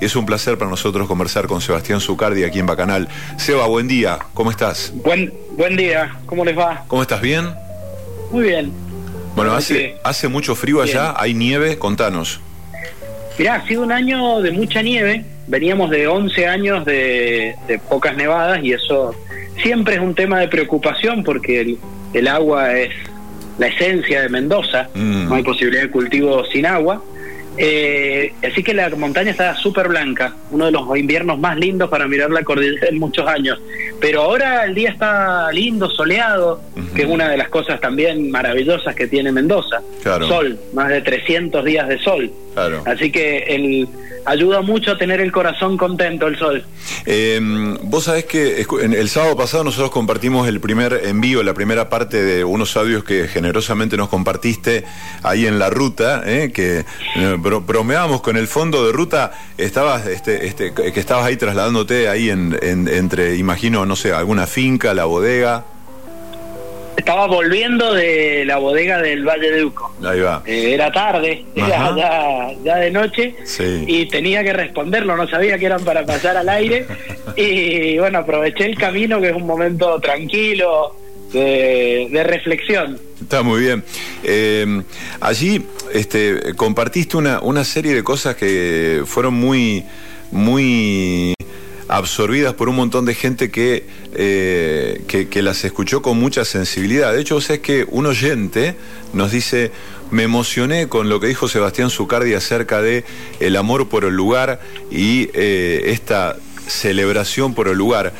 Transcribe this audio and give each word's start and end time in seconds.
es 0.00 0.16
un 0.16 0.26
placer 0.26 0.56
para 0.58 0.70
nosotros 0.70 1.06
conversar 1.06 1.46
con 1.46 1.60
Sebastián 1.60 2.00
Zucardi 2.00 2.44
aquí 2.44 2.58
en 2.58 2.66
Bacanal. 2.66 3.08
Seba, 3.36 3.66
buen 3.66 3.86
día, 3.86 4.18
¿cómo 4.34 4.50
estás? 4.50 4.92
Buen, 4.94 5.32
buen 5.52 5.76
día, 5.76 6.16
¿cómo 6.26 6.44
les 6.44 6.58
va? 6.58 6.84
¿Cómo 6.88 7.02
estás? 7.02 7.20
¿Bien? 7.20 7.50
Muy 8.30 8.44
bien. 8.44 8.72
Bueno, 9.36 9.52
hace, 9.52 9.96
hace 10.02 10.28
mucho 10.28 10.54
frío 10.54 10.82
allá, 10.82 11.14
hay 11.16 11.34
nieve, 11.34 11.78
contanos. 11.78 12.40
Mirá, 13.38 13.56
ha 13.56 13.66
sido 13.66 13.82
un 13.82 13.92
año 13.92 14.40
de 14.40 14.50
mucha 14.50 14.82
nieve, 14.82 15.24
veníamos 15.46 15.90
de 15.90 16.06
11 16.06 16.46
años 16.46 16.84
de, 16.84 17.54
pocas 17.88 18.16
nevadas 18.16 18.60
y 18.62 18.72
eso 18.72 19.14
siempre 19.62 19.94
es 19.94 20.00
un 20.00 20.14
tema 20.14 20.40
de 20.40 20.48
preocupación 20.48 21.24
porque 21.24 21.76
el, 22.12 22.28
agua 22.28 22.76
es 22.76 22.90
la 23.58 23.68
esencia 23.68 24.22
de 24.22 24.28
Mendoza, 24.28 24.88
mm. 24.94 25.28
no 25.28 25.34
hay 25.34 25.42
posibilidad 25.42 25.82
de 25.82 25.90
cultivo 25.90 26.44
sin 26.46 26.66
agua. 26.66 27.02
Eh, 27.56 28.32
así 28.42 28.62
que 28.62 28.72
la 28.72 28.88
montaña 28.90 29.30
está 29.30 29.54
súper 29.56 29.88
blanca, 29.88 30.34
uno 30.50 30.66
de 30.66 30.72
los 30.72 30.96
inviernos 30.96 31.38
más 31.38 31.56
lindos 31.58 31.90
para 31.90 32.06
mirar 32.06 32.30
la 32.30 32.42
cordillera 32.42 32.88
en 32.88 32.98
muchos 32.98 33.26
años. 33.26 33.60
Pero 34.00 34.22
ahora 34.22 34.64
el 34.64 34.74
día 34.74 34.90
está 34.90 35.52
lindo, 35.52 35.90
soleado, 35.90 36.62
que 36.94 37.02
es 37.02 37.08
una 37.08 37.28
de 37.28 37.36
las 37.36 37.48
cosas 37.48 37.80
también 37.80 38.30
maravillosas 38.30 38.94
que 38.94 39.06
tiene 39.06 39.30
Mendoza. 39.32 39.82
Sol, 40.02 40.58
más 40.72 40.88
de 40.88 41.02
300 41.02 41.64
días 41.64 41.88
de 41.88 41.98
sol. 41.98 42.30
Así 42.86 43.12
que 43.12 43.38
el, 43.48 43.88
ayuda 44.30 44.62
mucho 44.62 44.92
a 44.92 44.98
tener 44.98 45.20
el 45.20 45.32
corazón 45.32 45.76
contento 45.76 46.28
el 46.28 46.38
sol. 46.38 46.64
Em, 47.04 47.76
vos 47.82 48.04
sabés 48.04 48.24
que 48.26 48.64
el 48.80 49.08
sábado 49.08 49.36
pasado 49.36 49.64
nosotros 49.64 49.90
compartimos 49.90 50.46
el 50.46 50.60
primer 50.60 51.00
envío, 51.04 51.42
la 51.42 51.52
primera 51.52 51.88
parte 51.88 52.22
de 52.22 52.44
unos 52.44 52.76
audios 52.76 53.02
que 53.02 53.26
generosamente 53.26 53.96
nos 53.96 54.08
compartiste 54.08 54.84
ahí 55.24 55.46
en 55.46 55.58
la 55.58 55.68
ruta, 55.68 56.22
¿eh? 56.24 56.52
que 56.54 56.84
eh, 57.16 57.36
bromeábamos 57.38 58.20
con 58.20 58.36
el 58.36 58.46
fondo 58.46 58.86
de 58.86 58.92
ruta, 58.92 59.32
estabas, 59.58 60.06
este, 60.06 60.46
este, 60.46 60.72
que 60.72 61.00
estabas 61.00 61.26
ahí 61.26 61.36
trasladándote 61.36 62.08
ahí 62.08 62.30
en, 62.30 62.56
entre, 62.62 63.34
imagino, 63.36 63.84
no 63.84 63.96
sé, 63.96 64.12
alguna 64.12 64.46
finca, 64.46 64.94
la 64.94 65.06
bodega. 65.06 65.64
Estaba 66.96 67.26
volviendo 67.26 67.94
de 67.94 68.44
la 68.44 68.58
bodega 68.58 68.98
del 68.98 69.24
Valle 69.24 69.50
de 69.50 69.64
Uco. 69.64 69.89
Ahí 70.04 70.20
va. 70.20 70.42
Eh, 70.46 70.74
era 70.74 70.90
tarde, 70.90 71.44
era 71.54 72.54
ya, 72.64 72.76
de 72.76 72.90
noche 72.90 73.34
y 73.86 74.06
tenía 74.06 74.42
que 74.42 74.52
responderlo, 74.52 75.16
no 75.16 75.28
sabía 75.28 75.58
que 75.58 75.66
eran 75.66 75.84
para 75.84 76.04
pasar 76.06 76.36
al 76.36 76.48
aire. 76.48 76.86
y 77.36 77.98
bueno, 77.98 78.18
aproveché 78.18 78.66
el 78.66 78.78
camino, 78.78 79.20
que 79.20 79.28
es 79.28 79.36
un 79.36 79.46
momento 79.46 80.00
tranquilo, 80.00 80.96
de, 81.32 82.22
reflexión. 82.24 82.98
Está 83.20 83.42
muy 83.42 83.60
bien. 83.60 83.84
Eh, 84.24 84.82
allí 85.20 85.64
este, 85.92 86.54
compartiste 86.56 87.16
una, 87.16 87.40
una 87.40 87.64
serie 87.64 87.94
de 87.94 88.02
cosas 88.02 88.36
que 88.36 89.02
fueron 89.06 89.34
muy, 89.34 89.84
muy 90.30 91.34
absorbidas 91.90 92.54
por 92.54 92.68
un 92.68 92.76
montón 92.76 93.04
de 93.04 93.14
gente 93.14 93.50
eh, 93.54 95.02
que, 95.08 95.28
que, 95.28 95.42
las 95.42 95.64
escuchó 95.64 96.02
con 96.02 96.18
mucha 96.18 96.44
sensibilidad. 96.44 97.12
De 97.12 97.20
hecho, 97.20 97.36
o 97.36 97.40
sea, 97.40 97.56
es 97.56 97.62
que 97.62 97.84
un 97.88 98.06
oyente 98.06 98.76
nos 99.12 99.32
dice, 99.32 99.72
me 100.10 100.22
emocioné 100.22 100.88
con 100.88 101.08
lo 101.08 101.18
que 101.18 101.26
dijo 101.26 101.48
Sebastián 101.48 101.90
Zucardi 101.90 102.34
acerca 102.34 102.80
de 102.80 103.04
el 103.40 103.56
amor 103.56 103.88
por 103.88 104.04
el 104.04 104.14
lugar 104.14 104.60
y 104.90 105.30
eh, 105.34 105.82
esta 105.86 106.36
celebración 106.68 107.54
por 107.54 107.66
el 107.66 107.76
lugar. 107.76 108.12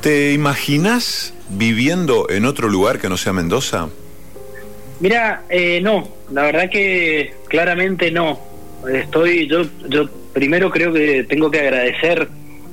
¿Te 0.00 0.32
imaginas 0.32 1.34
viviendo 1.50 2.26
en 2.30 2.46
otro 2.46 2.68
lugar 2.68 2.98
que 2.98 3.10
no 3.10 3.18
sea 3.18 3.34
Mendoza? 3.34 3.90
Mira, 5.00 5.42
eh, 5.50 5.80
no, 5.82 6.08
la 6.32 6.42
verdad 6.42 6.70
que 6.70 7.34
claramente 7.48 8.10
no. 8.10 8.40
Estoy, 8.90 9.46
yo, 9.46 9.64
yo 9.88 10.08
primero 10.32 10.70
creo 10.70 10.90
que 10.90 11.24
tengo 11.24 11.50
que 11.50 11.60
agradecer 11.60 12.28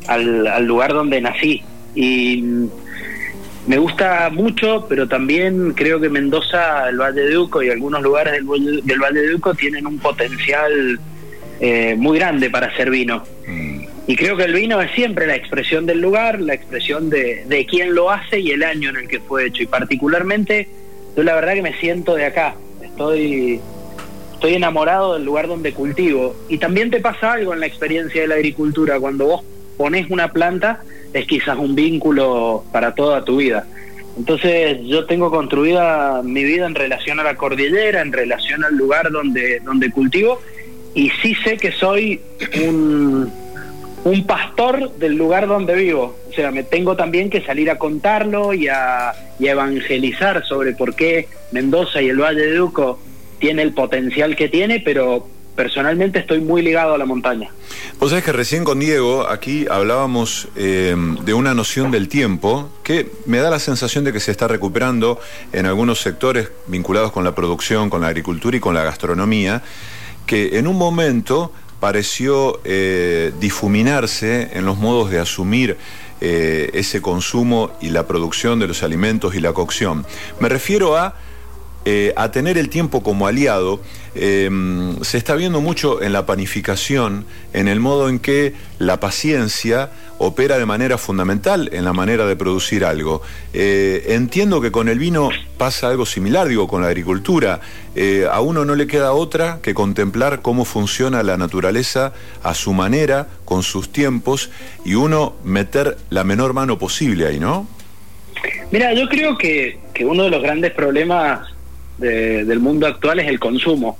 al, 0.08 0.66
lugar 0.66 0.94
donde 0.94 1.22
nací. 1.22 1.64
Y 1.96 2.44
me 3.68 3.78
gusta 3.78 4.30
mucho, 4.32 4.86
pero 4.88 5.08
también 5.08 5.74
creo 5.74 6.00
que 6.00 6.10
Mendoza, 6.10 6.90
el 6.90 6.98
Valle 6.98 7.22
de 7.22 7.38
Uco 7.38 7.62
y 7.62 7.70
algunos 7.70 8.02
lugares 8.02 8.34
del, 8.34 8.82
del 8.84 9.00
Valle 9.00 9.22
de 9.22 9.36
Uco 9.36 9.54
tienen 9.54 9.86
un 9.86 10.00
potencial 10.00 11.00
eh, 11.60 11.96
muy 11.98 12.20
grande 12.20 12.50
para 12.50 12.68
hacer 12.68 12.90
vino. 12.90 13.24
Mm. 13.48 13.78
Y 14.10 14.16
creo 14.16 14.38
que 14.38 14.44
el 14.44 14.54
vino 14.54 14.82
es 14.82 14.92
siempre 14.92 15.28
la 15.28 15.36
expresión 15.36 15.86
del 15.86 16.00
lugar, 16.00 16.40
la 16.40 16.54
expresión 16.54 17.10
de, 17.10 17.44
de 17.46 17.66
quién 17.66 17.94
lo 17.94 18.10
hace 18.10 18.40
y 18.40 18.52
el 18.52 18.64
año 18.64 18.90
en 18.92 18.96
el 18.96 19.08
que 19.10 19.20
fue 19.20 19.46
hecho. 19.46 19.64
Y 19.64 19.66
particularmente, 19.66 20.70
yo 21.16 21.24
la 21.24 21.36
verdad 21.36 21.56
que 21.56 21.62
me 21.62 21.74
siento 21.74 22.16
de 22.16 22.26
acá. 22.26 22.56
Estoy, 22.82 23.60
estoy 24.34 24.54
enamorado 24.54 25.16
del 25.16 25.26
lugar 25.26 25.48
donde 25.48 25.74
cultivo. 25.74 26.38
Y 26.48 26.58
también 26.58 26.90
te 26.90 27.02
pasa 27.02 27.34
algo 27.34 27.54
en 27.54 27.60
la 27.60 27.66
experiencia 27.66 28.22
de 28.22 28.28
la 28.28 28.36
agricultura. 28.36 28.98
Cuando 28.98 29.26
vos 29.26 29.42
pones 29.78 30.10
una 30.10 30.32
planta, 30.34 30.82
es 31.14 31.26
quizás 31.28 31.58
un 31.58 31.76
vínculo 31.76 32.64
para 32.72 32.96
toda 32.96 33.24
tu 33.24 33.38
vida. 33.38 33.66
Entonces 34.18 34.80
yo 34.84 35.06
tengo 35.06 35.30
construida 35.30 36.22
mi 36.24 36.44
vida 36.44 36.66
en 36.66 36.76
relación 36.76 37.20
a 37.20 37.24
la 37.24 37.36
cordillera, 37.36 38.02
en 38.02 38.12
relación 38.12 38.64
al 38.64 38.76
lugar 38.76 39.12
donde, 39.12 39.60
donde 39.60 39.92
cultivo, 39.92 40.42
y 40.96 41.12
sí 41.22 41.36
sé 41.44 41.58
que 41.58 41.72
soy 41.72 42.20
un, 42.68 43.32
un 44.04 44.26
pastor 44.26 44.96
del 44.98 45.16
lugar 45.16 45.48
donde 45.48 45.76
vivo. 45.76 46.18
O 46.30 46.34
sea, 46.34 46.50
me 46.50 46.64
tengo 46.64 46.96
también 46.96 47.30
que 47.30 47.42
salir 47.42 47.70
a 47.70 47.78
contarlo 47.78 48.54
y 48.54 48.68
a, 48.68 49.14
y 49.40 49.48
a 49.48 49.52
evangelizar 49.52 50.44
sobre 50.46 50.74
por 50.74 50.96
qué 50.96 51.28
Mendoza 51.52 52.02
y 52.02 52.10
el 52.10 52.20
Valle 52.20 52.42
de 52.42 52.56
Duco 52.56 53.00
tiene 53.40 53.62
el 53.62 53.74
potencial 53.74 54.36
que 54.36 54.50
tiene, 54.50 54.80
pero 54.80 55.28
personalmente 55.58 56.20
estoy 56.20 56.40
muy 56.40 56.62
ligado 56.62 56.94
a 56.94 56.98
la 56.98 57.06
montaña. 57.06 57.50
Vos 58.00 58.12
sabés 58.12 58.24
que 58.24 58.32
recién 58.32 58.64
con 58.64 58.80
Diego 58.80 59.28
aquí 59.28 59.66
hablábamos 59.70 60.48
eh, 60.56 60.96
de 61.26 61.34
una 61.34 61.56
noción 61.56 61.90
del 61.92 62.08
tiempo 62.08 62.70
que 62.84 63.12
me 63.26 63.40
da 63.40 63.50
la 63.50 63.60
sensación 63.60 64.04
de 64.06 64.14
que 64.14 64.20
se 64.20 64.32
está 64.32 64.48
recuperando 64.48 65.20
en 65.52 65.66
algunos 65.66 66.00
sectores 66.00 66.52
vinculados 66.68 67.12
con 67.12 67.24
la 67.24 67.34
producción, 67.34 67.90
con 67.90 68.02
la 68.02 68.08
agricultura 68.08 68.56
y 68.56 68.60
con 68.60 68.76
la 68.76 68.84
gastronomía, 68.84 69.64
que 70.28 70.60
en 70.60 70.68
un 70.68 70.78
momento 70.78 71.52
pareció 71.80 72.62
eh, 72.64 73.34
difuminarse 73.40 74.52
en 74.54 74.66
los 74.66 74.78
modos 74.78 75.10
de 75.10 75.20
asumir 75.20 75.78
eh, 76.22 76.70
ese 76.74 77.02
consumo 77.02 77.72
y 77.82 77.90
la 77.90 78.06
producción 78.08 78.60
de 78.60 78.68
los 78.68 78.84
alimentos 78.84 79.34
y 79.36 79.40
la 79.40 79.54
cocción. 79.54 80.06
Me 80.40 80.50
refiero 80.50 80.98
a 80.98 81.16
eh, 81.90 82.12
a 82.18 82.32
tener 82.32 82.58
el 82.58 82.68
tiempo 82.68 83.02
como 83.02 83.28
aliado, 83.28 83.80
eh, 84.14 84.50
se 85.04 85.18
está 85.18 85.36
viendo 85.36 85.62
mucho 85.62 86.02
en 86.02 86.12
la 86.12 86.26
panificación, 86.26 87.24
en 87.54 87.70
el 87.70 87.80
modo 87.80 88.10
en 88.10 88.20
que 88.20 88.54
la 88.78 89.00
paciencia 89.00 89.90
opera 90.18 90.58
de 90.58 90.66
manera 90.66 90.98
fundamental 90.98 91.70
en 91.72 91.86
la 91.86 91.94
manera 91.94 92.26
de 92.26 92.36
producir 92.36 92.84
algo. 92.84 93.22
Eh, 93.54 94.04
entiendo 94.10 94.60
que 94.60 94.70
con 94.70 94.90
el 94.90 95.00
vino 95.00 95.30
pasa 95.58 95.88
algo 95.88 96.06
similar, 96.06 96.50
digo, 96.50 96.68
con 96.68 96.82
la 96.82 96.90
agricultura. 96.90 97.62
a 98.30 98.42
uno 98.42 98.66
no 98.66 98.76
le 98.76 98.86
queda 98.86 99.14
otra 99.14 99.60
que 99.62 99.74
contemplar 99.74 100.42
cómo 100.42 100.66
funciona 100.66 101.24
la 101.24 101.38
naturaleza 101.38 102.12
a 102.44 102.54
su 102.54 102.74
manera, 102.74 103.28
con 103.46 103.64
sus 103.64 103.94
tiempos, 103.94 104.50
y 104.84 104.96
uno 104.96 105.36
meter 105.46 105.98
la 106.10 106.26
menor 106.26 106.52
mano 106.52 106.78
posible 106.78 107.28
ahí, 107.28 107.40
¿no? 107.40 107.66
Mira, 108.72 108.94
yo 108.94 109.08
creo 109.08 109.38
que 109.38 109.80
uno 110.02 110.24
de 110.24 110.32
los 110.32 110.44
grandes 110.44 110.74
problemas 110.74 111.57
del 111.98 112.60
mundo 112.60 112.88
actual 112.88 113.20
es 113.20 113.28
el 113.28 113.40
consumo. 113.40 113.98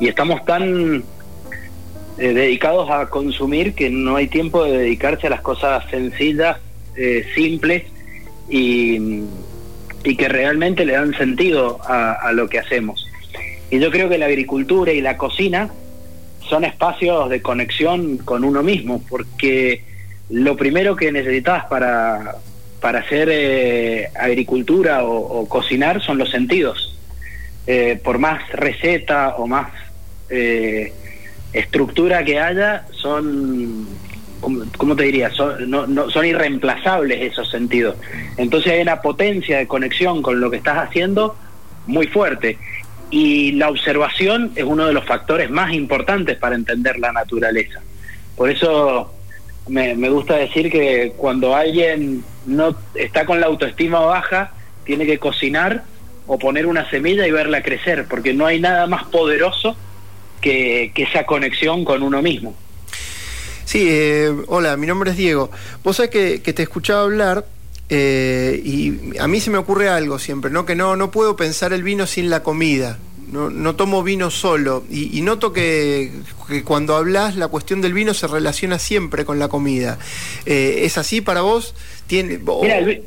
Y 0.00 0.08
estamos 0.08 0.44
tan 0.44 1.04
eh, 2.18 2.32
dedicados 2.32 2.90
a 2.90 3.06
consumir 3.08 3.74
que 3.74 3.90
no 3.90 4.16
hay 4.16 4.28
tiempo 4.28 4.64
de 4.64 4.78
dedicarse 4.78 5.26
a 5.26 5.30
las 5.30 5.40
cosas 5.40 5.84
sencillas, 5.90 6.58
eh, 6.96 7.26
simples 7.34 7.84
y, 8.48 9.22
que 10.02 10.28
realmente 10.28 10.84
le 10.84 10.92
dan 10.94 11.14
sentido 11.14 11.78
a, 11.84 12.12
a 12.12 12.32
lo 12.32 12.48
que 12.48 12.58
hacemos. 12.58 13.06
Y 13.70 13.78
yo 13.78 13.90
creo 13.90 14.08
que 14.08 14.18
la 14.18 14.26
agricultura 14.26 14.92
y 14.92 15.00
la 15.00 15.16
cocina 15.16 15.70
son 16.48 16.64
espacios 16.64 17.30
de 17.30 17.40
conexión 17.40 18.18
con 18.18 18.44
uno 18.44 18.62
mismo, 18.62 19.02
porque 19.08 19.82
lo 20.28 20.56
primero 20.56 20.96
que 20.96 21.12
necesitas 21.12 21.64
para, 21.66 22.36
para 22.80 23.00
hacer 23.00 23.28
eh, 23.30 24.08
agricultura 24.18 25.04
o, 25.04 25.48
cocinar 25.48 26.02
son 26.02 26.18
los 26.18 26.30
sentidos. 26.30 26.91
Eh, 27.66 28.00
por 28.02 28.18
más 28.18 28.50
receta 28.50 29.36
o 29.36 29.46
más 29.46 29.70
eh, 30.30 30.92
estructura 31.52 32.24
que 32.24 32.40
haya, 32.40 32.86
son, 32.90 33.86
¿cómo, 34.40 34.96
te 34.96 35.04
diría? 35.04 35.30
Son, 35.30 35.70
no, 35.70 36.10
son 36.10 36.26
irreemplazables 36.26 37.20
esos 37.20 37.48
sentidos. 37.50 37.96
Entonces 38.36 38.72
hay 38.72 38.80
una 38.80 39.00
potencia 39.00 39.58
de 39.58 39.68
conexión 39.68 40.22
con 40.22 40.40
lo 40.40 40.50
que 40.50 40.56
estás 40.56 40.78
haciendo 40.78 41.36
muy 41.86 42.08
fuerte. 42.08 42.58
Y 43.10 43.52
la 43.52 43.68
observación 43.68 44.52
es 44.56 44.64
uno 44.64 44.86
de 44.86 44.94
los 44.94 45.04
factores 45.04 45.50
más 45.50 45.72
importantes 45.72 46.38
para 46.38 46.56
entender 46.56 46.98
la 46.98 47.12
naturaleza. 47.12 47.80
Por 48.36 48.50
eso 48.50 49.14
me, 49.68 49.94
me 49.94 50.08
gusta 50.08 50.36
decir 50.36 50.70
que 50.70 51.12
cuando 51.16 51.54
alguien 51.54 52.24
no 52.46 52.74
está 52.94 53.24
con 53.24 53.38
la 53.38 53.46
autoestima 53.46 54.00
baja, 54.00 54.52
tiene 54.84 55.06
que 55.06 55.18
cocinar 55.18 55.84
o 56.26 56.38
poner 56.38 56.66
una 56.66 56.88
semilla 56.90 57.26
y 57.26 57.30
verla 57.30 57.62
crecer, 57.62 58.06
porque 58.08 58.32
no 58.32 58.46
hay 58.46 58.60
nada 58.60 58.86
más 58.86 59.04
poderoso 59.04 59.76
que, 60.40 60.92
esa 60.94 61.24
conexión 61.24 61.84
con 61.84 62.02
uno 62.02 62.22
mismo. 62.22 62.54
Sí, 63.64 63.86
eh, 63.88 64.32
hola, 64.48 64.76
mi 64.76 64.86
nombre 64.86 65.12
es 65.12 65.16
Diego. 65.16 65.50
Vos 65.82 65.96
sabés 65.96 66.10
que, 66.10 66.52
te 66.52 66.62
escuchaba 66.62 67.02
hablar 67.02 67.46
eh, 67.88 68.60
y 68.64 69.18
a 69.18 69.26
mí 69.28 69.40
se 69.40 69.50
me 69.50 69.58
ocurre 69.58 69.88
algo 69.88 70.18
siempre, 70.18 70.50
¿no? 70.50 70.66
Que 70.66 70.74
no, 70.74 70.96
no 70.96 71.10
puedo 71.10 71.36
pensar 71.36 71.72
el 71.72 71.82
vino 71.82 72.06
sin 72.06 72.30
la 72.30 72.42
comida. 72.42 72.98
No, 73.30 73.48
no 73.48 73.76
tomo 73.76 74.02
vino 74.02 74.30
solo. 74.30 74.84
Y, 74.90 75.22
noto 75.22 75.54
que, 75.54 76.12
cuando 76.64 76.96
hablas 76.96 77.36
la 77.36 77.48
cuestión 77.48 77.80
del 77.80 77.94
vino 77.94 78.12
se 78.12 78.26
relaciona 78.26 78.78
siempre 78.78 79.24
con 79.24 79.38
la 79.38 79.48
comida. 79.48 79.98
Eh, 80.44 80.80
¿Es 80.82 80.98
así 80.98 81.22
para 81.22 81.40
vos? 81.40 81.74
¿Tiene, 82.06 82.34
el 82.34 83.02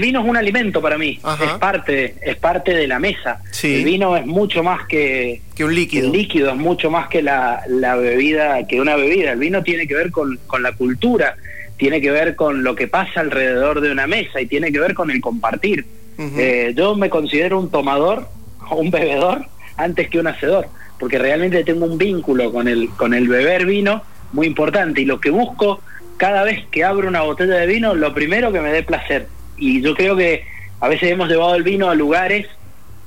vino 0.00 0.20
es 0.20 0.28
un 0.28 0.36
alimento 0.36 0.80
para 0.80 0.96
mí, 0.96 1.18
es 1.42 1.52
parte, 1.58 2.14
es 2.22 2.36
parte 2.36 2.72
de 2.74 2.86
la 2.86 2.98
mesa. 2.98 3.42
El 3.62 3.84
vino 3.84 4.16
es 4.16 4.24
mucho 4.24 4.62
más 4.62 4.86
que, 4.86 5.42
que 5.54 5.64
un 5.64 5.74
líquido. 5.74 6.06
El 6.06 6.12
líquido 6.12 6.50
es 6.50 6.56
mucho 6.56 6.90
más 6.90 7.08
que 7.08 7.22
la, 7.22 7.62
la, 7.68 7.96
bebida, 7.96 8.66
que 8.66 8.80
una 8.80 8.96
bebida. 8.96 9.32
El 9.32 9.38
vino 9.38 9.62
tiene 9.62 9.86
que 9.86 9.94
ver 9.94 10.10
con, 10.12 10.38
con 10.46 10.62
la 10.62 10.72
cultura, 10.72 11.36
tiene 11.76 12.00
que 12.00 12.10
ver 12.10 12.36
con 12.36 12.62
lo 12.62 12.76
que 12.76 12.86
pasa 12.86 13.20
alrededor 13.20 13.80
de 13.80 13.90
una 13.90 14.06
mesa 14.06 14.40
y 14.40 14.46
tiene 14.46 14.70
que 14.70 14.78
ver 14.78 14.94
con 14.94 15.10
el 15.10 15.20
compartir. 15.20 15.84
Eh, 16.18 16.72
yo 16.74 16.94
me 16.94 17.10
considero 17.10 17.58
un 17.58 17.70
tomador 17.70 18.28
o 18.70 18.76
un 18.80 18.90
bebedor 18.90 19.46
antes 19.76 20.08
que 20.08 20.18
un 20.18 20.28
hacedor, 20.28 20.68
porque 20.98 21.18
realmente 21.18 21.64
tengo 21.64 21.86
un 21.86 21.98
vínculo 21.98 22.52
con 22.52 22.68
el, 22.68 22.88
con 22.90 23.12
el 23.14 23.28
beber 23.28 23.66
vino 23.66 24.02
muy 24.32 24.46
importante 24.46 25.02
y 25.02 25.04
lo 25.04 25.20
que 25.20 25.30
busco 25.30 25.80
cada 26.16 26.44
vez 26.44 26.64
que 26.70 26.82
abro 26.82 27.08
una 27.08 27.22
botella 27.22 27.56
de 27.56 27.66
vino, 27.66 27.94
lo 27.94 28.14
primero 28.14 28.50
que 28.52 28.60
me 28.60 28.72
dé 28.72 28.82
placer 28.82 29.26
y 29.56 29.80
yo 29.80 29.94
creo 29.94 30.16
que 30.16 30.44
a 30.80 30.88
veces 30.88 31.10
hemos 31.10 31.28
llevado 31.28 31.54
el 31.54 31.62
vino 31.62 31.88
a 31.88 31.94
lugares 31.94 32.46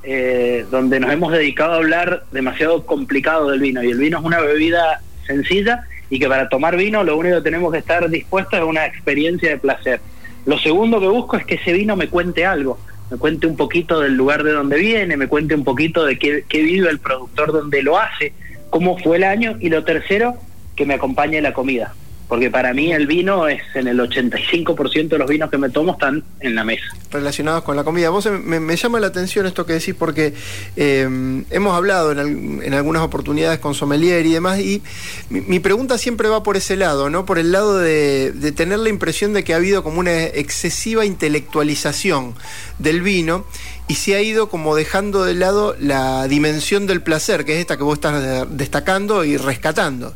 eh, 0.03 0.65
donde 0.71 0.99
nos 0.99 1.11
hemos 1.11 1.31
dedicado 1.31 1.73
a 1.73 1.77
hablar 1.77 2.23
demasiado 2.31 2.85
complicado 2.85 3.51
del 3.51 3.59
vino 3.59 3.83
y 3.83 3.91
el 3.91 3.97
vino 3.97 4.19
es 4.19 4.23
una 4.23 4.39
bebida 4.39 5.01
sencilla 5.27 5.83
y 6.09 6.19
que 6.19 6.27
para 6.27 6.49
tomar 6.49 6.77
vino 6.77 7.03
lo 7.03 7.17
único 7.17 7.35
que 7.37 7.41
tenemos 7.41 7.71
que 7.71 7.79
estar 7.79 8.09
dispuestos 8.09 8.59
es 8.59 8.65
una 8.65 8.85
experiencia 8.85 9.49
de 9.49 9.57
placer. 9.57 10.01
Lo 10.45 10.57
segundo 10.57 10.99
que 10.99 11.07
busco 11.07 11.37
es 11.37 11.45
que 11.45 11.55
ese 11.55 11.73
vino 11.73 11.95
me 11.95 12.07
cuente 12.07 12.45
algo, 12.45 12.79
me 13.11 13.17
cuente 13.17 13.45
un 13.45 13.57
poquito 13.57 13.99
del 13.99 14.15
lugar 14.15 14.43
de 14.43 14.53
donde 14.53 14.77
viene, 14.77 15.17
me 15.17 15.27
cuente 15.27 15.53
un 15.53 15.63
poquito 15.63 16.05
de 16.05 16.17
qué, 16.17 16.43
vive 16.49 16.89
el 16.89 16.99
productor 16.99 17.51
donde 17.51 17.83
lo 17.83 17.99
hace, 17.99 18.33
cómo 18.69 18.97
fue 18.97 19.17
el 19.17 19.23
año 19.23 19.57
y 19.59 19.69
lo 19.69 19.83
tercero, 19.83 20.35
que 20.75 20.85
me 20.85 20.95
acompañe 20.95 21.41
la 21.41 21.53
comida 21.53 21.93
porque 22.29 22.51
para 22.51 22.75
mí 22.75 22.93
el 22.93 23.07
vino 23.07 23.47
es 23.47 23.59
en 23.73 23.87
el 23.87 23.99
85% 23.99 25.07
de 25.09 25.17
los 25.17 25.27
vinos 25.27 25.49
que 25.49 25.57
me 25.57 25.71
tomo 25.71 25.93
están 25.93 26.23
en 26.39 26.53
la 26.53 26.63
mesa. 26.63 26.85
Relacionados 27.09 27.63
con 27.63 27.75
la 27.75 27.83
comida. 27.83 28.11
Vos 28.11 28.29
me, 28.29 28.75
llama 28.77 28.99
la 28.99 29.07
atención 29.07 29.47
esto 29.47 29.65
que 29.65 29.73
decís 29.73 29.95
porque 29.97 30.35
eh, 30.75 31.43
hemos 31.49 31.75
hablado 31.75 32.11
en, 32.11 32.71
algunas 32.71 33.01
oportunidades 33.01 33.57
con 33.57 33.73
sommelier 33.73 34.27
y 34.27 34.33
demás 34.33 34.59
y 34.59 34.83
mi, 35.31 35.59
pregunta 35.59 35.97
siempre 35.97 36.29
va 36.29 36.43
por 36.43 36.55
ese 36.55 36.77
lado, 36.77 37.09
¿no? 37.09 37.25
Por 37.25 37.39
el 37.39 37.51
lado 37.51 37.79
de, 37.79 38.31
de, 38.31 38.51
tener 38.51 38.77
la 38.77 38.89
impresión 38.89 39.33
de 39.33 39.43
que 39.43 39.55
ha 39.55 39.57
habido 39.57 39.83
como 39.83 39.99
una 39.99 40.25
excesiva 40.25 41.07
intelectualización 41.07 42.35
del 42.77 43.01
vino 43.01 43.43
y 43.87 43.95
se 43.95 44.13
ha 44.13 44.21
ido 44.21 44.49
como 44.49 44.75
dejando 44.75 45.23
de 45.25 45.33
lado 45.33 45.75
la 45.79 46.27
dimensión 46.27 46.85
del 46.85 47.01
placer, 47.01 47.43
que 47.43 47.55
es 47.55 47.59
esta 47.59 47.75
que 47.75 47.83
vos 47.83 47.95
estás 47.95 48.47
destacando 48.51 49.25
y 49.25 49.35
rescatando. 49.35 50.13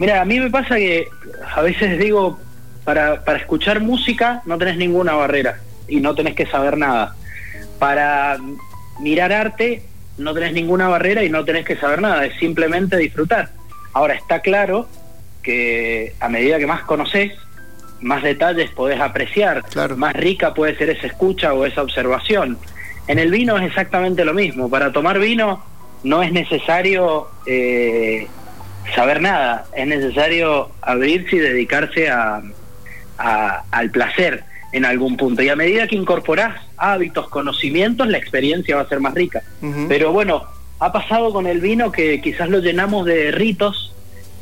Mira, 0.00 0.22
a 0.22 0.24
mí 0.24 0.40
me 0.40 0.48
pasa 0.48 0.76
que 0.76 1.08
a 1.54 1.60
veces 1.60 1.98
digo, 1.98 2.40
para, 2.84 3.22
para 3.22 3.38
escuchar 3.38 3.80
música 3.80 4.40
no 4.46 4.56
tenés 4.56 4.78
ninguna 4.78 5.12
barrera 5.12 5.60
y 5.86 6.00
no 6.00 6.14
tenés 6.14 6.34
que 6.34 6.46
saber 6.46 6.78
nada. 6.78 7.14
Para 7.78 8.38
mirar 8.98 9.30
arte 9.30 9.82
no 10.16 10.32
tenés 10.32 10.54
ninguna 10.54 10.88
barrera 10.88 11.22
y 11.22 11.28
no 11.28 11.44
tenés 11.44 11.66
que 11.66 11.76
saber 11.76 12.00
nada, 12.00 12.24
es 12.24 12.34
simplemente 12.38 12.96
disfrutar. 12.96 13.50
Ahora 13.92 14.14
está 14.14 14.40
claro 14.40 14.88
que 15.42 16.14
a 16.18 16.30
medida 16.30 16.58
que 16.58 16.66
más 16.66 16.80
conoces, 16.84 17.32
más 18.00 18.22
detalles 18.22 18.70
podés 18.70 19.00
apreciar, 19.00 19.62
más 19.98 20.14
rica 20.14 20.54
puede 20.54 20.78
ser 20.78 20.88
esa 20.88 21.08
escucha 21.08 21.52
o 21.52 21.66
esa 21.66 21.82
observación. 21.82 22.56
En 23.06 23.18
el 23.18 23.30
vino 23.30 23.58
es 23.58 23.64
exactamente 23.64 24.24
lo 24.24 24.32
mismo. 24.32 24.70
Para 24.70 24.92
tomar 24.92 25.18
vino 25.18 25.62
no 26.04 26.22
es 26.22 26.32
necesario 26.32 27.28
eh, 27.44 28.28
saber 28.94 29.20
nada, 29.20 29.66
es 29.74 29.86
necesario 29.86 30.70
abrirse 30.82 31.36
y 31.36 31.40
dedicarse 31.40 32.08
a, 32.10 32.42
al 33.70 33.90
placer 33.90 34.44
en 34.72 34.84
algún 34.84 35.16
punto. 35.16 35.42
Y 35.42 35.48
a 35.48 35.56
medida 35.56 35.86
que 35.86 35.96
incorporás 35.96 36.60
hábitos, 36.76 37.28
conocimientos, 37.28 38.08
la 38.08 38.18
experiencia 38.18 38.76
va 38.76 38.82
a 38.82 38.88
ser 38.88 39.00
más 39.00 39.14
rica. 39.14 39.42
Pero 39.88 40.12
bueno, 40.12 40.44
ha 40.78 40.92
pasado 40.92 41.32
con 41.32 41.46
el 41.46 41.60
vino 41.60 41.92
que 41.92 42.20
quizás 42.20 42.48
lo 42.48 42.60
llenamos 42.60 43.04
de 43.04 43.30
ritos 43.30 43.94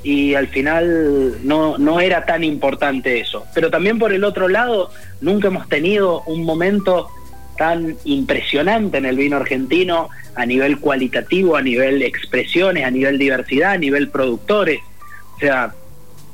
y 0.02 0.34
al 0.34 0.46
final 0.46 1.38
no, 1.42 1.76
no 1.78 2.00
era 2.00 2.24
tan 2.24 2.44
importante 2.44 3.20
eso. 3.20 3.44
Pero 3.54 3.70
también 3.70 3.98
por 3.98 4.12
el 4.12 4.22
otro 4.24 4.48
lado, 4.48 4.90
nunca 5.20 5.48
hemos 5.48 5.68
tenido 5.68 6.22
un 6.22 6.44
momento 6.44 7.08
tan 7.58 7.96
impresionante 8.04 8.96
en 8.96 9.04
el 9.04 9.16
vino 9.16 9.36
argentino 9.36 10.08
a 10.34 10.46
nivel 10.46 10.78
cualitativo, 10.78 11.56
a 11.56 11.62
nivel 11.62 12.02
expresiones, 12.02 12.84
a 12.84 12.90
nivel 12.90 13.18
diversidad, 13.18 13.72
a 13.72 13.78
nivel 13.78 14.08
productores. 14.08 14.80
O 15.36 15.40
sea, 15.40 15.74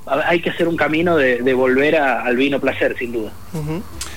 hay 0.06 0.40
que 0.40 0.50
hacer 0.50 0.68
un 0.68 0.76
camino 0.76 1.16
de, 1.16 1.54
volver 1.54 1.96
al 1.96 2.36
vino 2.36 2.60
placer, 2.60 2.94
sin 2.98 3.12
duda. 3.12 3.32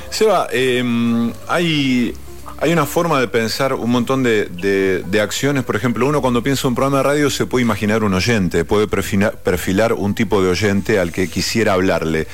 Seba, 0.09 0.47
em, 0.51 1.31
hay, 1.47 2.13
hay 2.59 2.73
una 2.73 2.85
forma 2.85 3.19
de 3.19 3.27
pensar 3.27 3.73
un 3.73 3.89
montón 3.89 4.23
de, 4.23 4.45
de, 4.45 5.21
acciones. 5.21 5.63
Por 5.63 5.75
ejemplo, 5.75 6.05
uno 6.05 6.21
cuando 6.21 6.43
piensa 6.43 6.67
en 6.67 6.71
un 6.71 6.75
programa 6.75 6.97
de 6.97 7.03
radio 7.03 7.29
se 7.29 7.45
puede 7.45 7.63
imaginar 7.63 8.03
un 8.03 8.13
oyente, 8.13 8.65
puede 8.65 8.87
perfilar 8.87 9.93
un 9.93 10.13
tipo 10.13 10.41
de 10.41 10.49
oyente 10.49 10.99
al 10.99 11.11
que 11.11 11.29
quisiera 11.29 11.73
hablarle. 11.73 12.27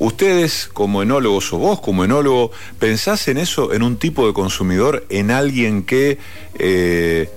Ustedes 0.00 0.68
como 0.72 1.02
enólogos 1.02 1.52
o 1.52 1.58
vos 1.58 1.80
como 1.80 2.04
enólogo, 2.04 2.50
¿pensás 2.78 3.28
en 3.28 3.36
eso, 3.36 3.74
en 3.74 3.82
un 3.82 3.98
tipo 3.98 4.26
de 4.26 4.32
consumidor, 4.32 5.04
en 5.10 5.30
alguien 5.30 5.82
que 5.82 6.16
eh, 6.58 7.30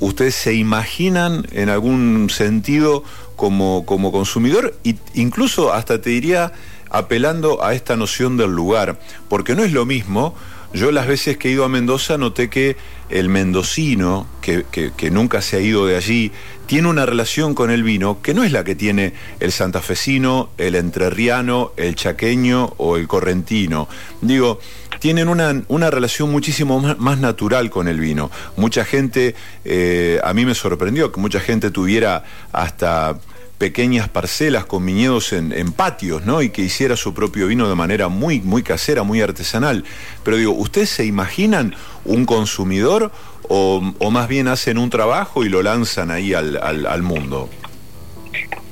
ustedes 0.00 0.34
se 0.34 0.52
imaginan 0.52 1.46
en 1.52 1.68
algún 1.68 2.28
sentido 2.28 3.04
como, 3.36 3.86
como 3.86 4.10
consumidor? 4.10 4.74
E 4.84 4.96
incluso 5.14 5.72
hasta 5.72 6.00
te 6.00 6.10
diría 6.10 6.52
apelando 6.90 7.64
a 7.64 7.74
esta 7.74 7.96
noción 7.96 8.36
del 8.36 8.50
lugar, 8.50 8.98
porque 9.28 9.54
no 9.54 9.62
es 9.62 9.72
lo 9.72 9.86
mismo 9.86 10.34
yo 10.72 10.92
las 10.92 11.06
veces 11.06 11.38
que 11.38 11.48
he 11.48 11.52
ido 11.52 11.64
a 11.64 11.68
Mendoza 11.68 12.18
noté 12.18 12.50
que 12.50 12.76
el 13.08 13.30
mendocino, 13.30 14.26
que, 14.42 15.10
nunca 15.10 15.40
se 15.40 15.56
ha 15.56 15.60
ido 15.60 15.86
de 15.86 15.96
allí, 15.96 16.30
tiene 16.68 16.88
una 16.88 17.06
relación 17.06 17.54
con 17.54 17.70
el 17.70 17.82
vino 17.82 18.20
que 18.20 18.34
no 18.34 18.44
es 18.44 18.52
la 18.52 18.62
que 18.62 18.74
tiene 18.74 19.14
el 19.40 19.52
santafesino, 19.52 20.50
el 20.58 20.74
entrerriano, 20.74 21.72
el 21.78 21.96
chaqueño 21.96 22.74
o 22.76 22.98
el 22.98 23.08
correntino. 23.08 23.88
Digo, 24.20 24.60
tienen 25.00 25.28
una, 25.28 25.62
una 25.68 25.90
relación 25.90 26.30
muchísimo 26.30 26.78
más, 26.78 27.18
natural 27.18 27.70
con 27.70 27.88
el 27.88 27.98
vino. 27.98 28.30
Mucha 28.56 28.84
gente, 28.84 29.34
eh, 29.64 30.20
a 30.22 30.34
mí 30.34 30.44
me 30.44 30.54
sorprendió 30.54 31.10
que 31.10 31.18
mucha 31.18 31.40
gente 31.40 31.70
tuviera 31.70 32.24
hasta 32.52 33.18
pequeñas 33.56 34.10
parcelas 34.10 34.66
con 34.66 34.84
viñedos 34.84 35.32
en, 35.32 35.72
patios, 35.72 36.24
¿no? 36.26 36.42
Y 36.42 36.50
que 36.50 36.62
hiciera 36.62 36.96
su 36.96 37.14
propio 37.14 37.48
vino 37.48 37.68
de 37.68 37.74
manera 37.74 38.08
muy, 38.08 38.40
muy 38.40 38.62
casera, 38.62 39.02
muy 39.04 39.22
artesanal. 39.22 39.84
Pero 40.22 40.36
digo, 40.36 40.52
¿ustedes 40.52 40.90
se 40.90 41.06
imaginan 41.06 41.74
un 42.04 42.24
consumidor 42.26 43.10
o, 43.48 44.10
más 44.10 44.28
bien 44.28 44.48
hacen 44.48 44.78
un 44.78 44.90
trabajo 44.90 45.44
y 45.44 45.48
lo 45.48 45.62
lanzan 45.62 46.10
ahí 46.10 46.34
al, 46.34 46.56
al, 46.56 47.02
mundo? 47.02 47.48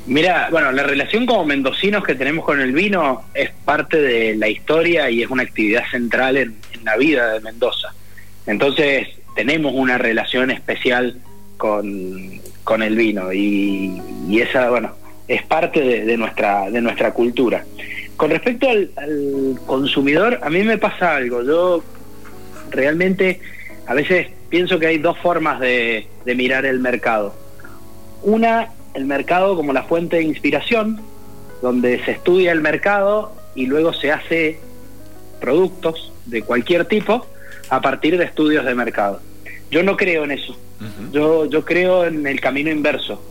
Mira, 0.07 0.49
bueno, 0.51 0.71
la 0.73 0.83
relación 0.83 1.27
como 1.27 1.45
mendocinos 1.45 2.05
que 2.05 2.15
tenemos 2.15 2.45
con 2.45 2.61
el 2.61 2.73
vino 2.73 3.25
es 3.35 3.51
parte 3.65 4.01
de 4.01 4.37
la 4.37 4.49
historia 4.49 5.11
y 5.11 5.23
es 5.23 5.31
una 5.31 5.43
actividad 5.43 5.85
central 5.91 6.37
en, 6.37 6.57
en 6.73 6.85
la 6.85 6.97
vida 6.97 7.33
de 7.33 7.41
Mendoza. 7.41 7.93
Entonces, 8.47 9.09
tenemos 9.35 9.73
una 9.75 9.99
relación 9.99 10.51
especial 10.51 11.17
con, 11.57 12.41
con 12.65 12.83
el 12.83 12.97
vino 12.97 13.33
y, 13.33 14.03
esa, 14.41 14.69
bueno, 14.71 14.95
es 15.29 15.43
parte 15.45 15.81
de, 15.81 16.17
nuestra, 16.17 16.69
de 16.71 16.81
nuestra 16.81 17.13
cultura. 17.13 17.65
Con 18.17 18.31
respecto 18.31 18.69
al, 18.69 18.91
consumidor, 19.67 20.41
a 20.43 20.51
mí 20.51 20.63
me 20.65 20.79
pasa 20.79 21.15
algo. 21.17 21.43
Yo 21.45 21.85
realmente 22.71 23.41
a 23.87 23.95
veces 23.95 24.29
pienso 24.49 24.79
que 24.79 24.87
hay 24.87 24.99
dos 24.99 25.19
formas 25.19 25.61
de, 25.61 26.07
de 26.25 26.35
mirar 26.35 26.67
el 26.67 26.81
mercado. 26.81 27.35
Una, 28.23 28.69
el 28.95 29.05
mercado 29.05 29.57
como 29.57 29.73
la 29.73 29.85
fuente 29.85 30.17
de 30.17 30.23
inspiración, 30.23 31.01
donde 31.63 32.05
se 32.05 32.13
estudia 32.13 32.53
el 32.53 32.61
mercado 32.61 33.33
y 33.55 33.67
luego 33.67 33.93
se 33.93 34.13
hace 34.13 34.61
productos 35.41 36.13
de 36.27 36.43
cualquier 36.43 36.85
tipo 36.85 37.27
a 37.71 37.81
partir 37.81 38.19
de 38.19 38.25
estudios 38.25 38.65
de 38.65 38.75
mercado. 38.75 39.21
Yo 39.71 39.83
no 39.83 39.97
creo 39.97 40.25
en 40.25 40.33
eso. 40.33 40.57
yo, 41.13 41.47
yo 41.47 41.65
creo 41.65 42.05
en 42.05 42.27
el 42.27 42.41
camino 42.41 42.71
inverso. 42.71 43.23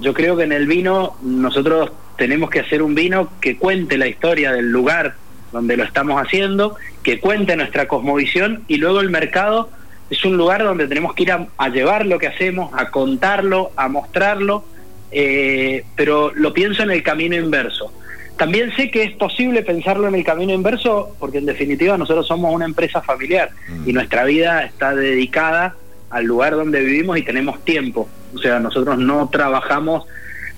Yo 0.00 0.14
creo 0.14 0.36
que 0.36 0.44
en 0.44 0.52
el 0.52 0.66
vino 0.66 1.16
nosotros 1.22 1.90
tenemos 2.16 2.50
que 2.50 2.60
hacer 2.60 2.82
un 2.82 2.94
vino 2.94 3.30
que 3.40 3.56
cuente 3.56 3.98
la 3.98 4.06
historia 4.06 4.52
del 4.52 4.70
lugar 4.70 5.14
donde 5.52 5.76
lo 5.76 5.84
estamos 5.84 6.20
haciendo, 6.20 6.76
que 7.02 7.20
cuente 7.20 7.56
nuestra 7.56 7.86
cosmovisión 7.86 8.64
y 8.68 8.76
luego 8.76 9.00
el 9.00 9.10
mercado 9.10 9.68
es 10.12 10.24
un 10.26 10.36
lugar 10.36 10.62
donde 10.62 10.86
tenemos 10.86 11.14
que 11.14 11.22
ir 11.22 11.32
a, 11.32 11.68
llevar 11.68 12.04
lo 12.04 12.18
que 12.18 12.26
hacemos, 12.26 12.70
a 12.74 12.90
contarlo, 12.90 13.72
a 13.76 13.88
mostrarlo 13.88 14.64
eh, 15.10 15.84
pero 15.94 16.32
lo 16.34 16.52
pienso 16.52 16.82
en 16.82 16.90
el 16.90 17.02
camino 17.02 17.36
inverso. 17.36 17.92
También 18.36 18.74
sé 18.74 18.90
que 18.90 19.04
es 19.04 19.12
posible 19.12 19.62
pensarlo 19.62 20.08
en 20.08 20.14
el 20.14 20.24
camino 20.24 20.52
inverso 20.52 21.14
porque 21.18 21.38
en 21.38 21.46
definitiva 21.46 21.98
nosotros 21.98 22.26
somos 22.26 22.52
una 22.52 22.64
empresa 22.64 23.02
familiar 23.02 23.50
y 23.86 23.90
mm. 23.90 23.94
nuestra 23.94 24.24
vida 24.24 24.64
está 24.64 24.94
dedicada 24.94 25.76
al 26.10 26.24
lugar 26.24 26.56
donde 26.56 26.80
vivimos 26.80 27.18
y 27.18 27.22
tenemos 27.22 27.62
tiempo. 27.64 28.08
O 28.34 28.38
sea, 28.38 28.58
nosotros 28.58 28.98
no 28.98 29.28
trabajamos, 29.28 30.06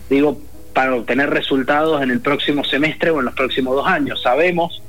digo, 0.09 0.41
para 0.73 0.95
obtener 0.95 1.31
resultados 1.31 2.03
en 2.03 2.11
el 2.11 2.21
próximo 2.21 2.65
semestre 2.65 3.11
o 3.11 3.19
en 3.21 3.27
los 3.27 3.35
próximos 3.35 3.75
dos 3.75 3.87
años. 3.87 4.23
Sabemos 4.23 4.83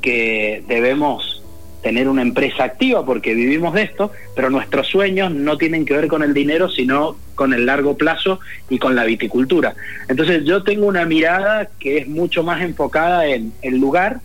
que 0.00 0.62
debemos 0.68 1.42
tener 1.86 2.08
una 2.08 2.22
empresa 2.22 2.64
activa 2.64 3.06
porque 3.06 3.32
vivimos 3.32 3.72
de 3.72 3.82
esto, 3.82 4.10
pero 4.34 4.50
nuestros 4.50 4.88
sueños 4.88 5.32
no 5.32 5.56
tienen 5.56 5.84
que 5.84 5.94
ver 5.94 6.08
con 6.08 6.24
el 6.24 6.34
dinero, 6.34 6.68
sino 6.68 7.16
con 7.36 7.54
el 7.54 7.64
largo 7.64 7.96
plazo 7.96 8.40
y 8.68 8.80
con 8.80 8.96
la 8.96 9.04
viticultura. 9.04 9.76
Entonces 10.08 10.42
yo 10.44 10.64
tengo 10.64 10.86
una 10.86 11.04
mirada 11.04 11.68
que 11.78 11.98
es 11.98 12.08
mucho 12.08 12.42
más 12.42 12.60
enfocada 12.60 13.26
en 13.26 13.52
el 13.62 13.78
lugar 13.78 14.18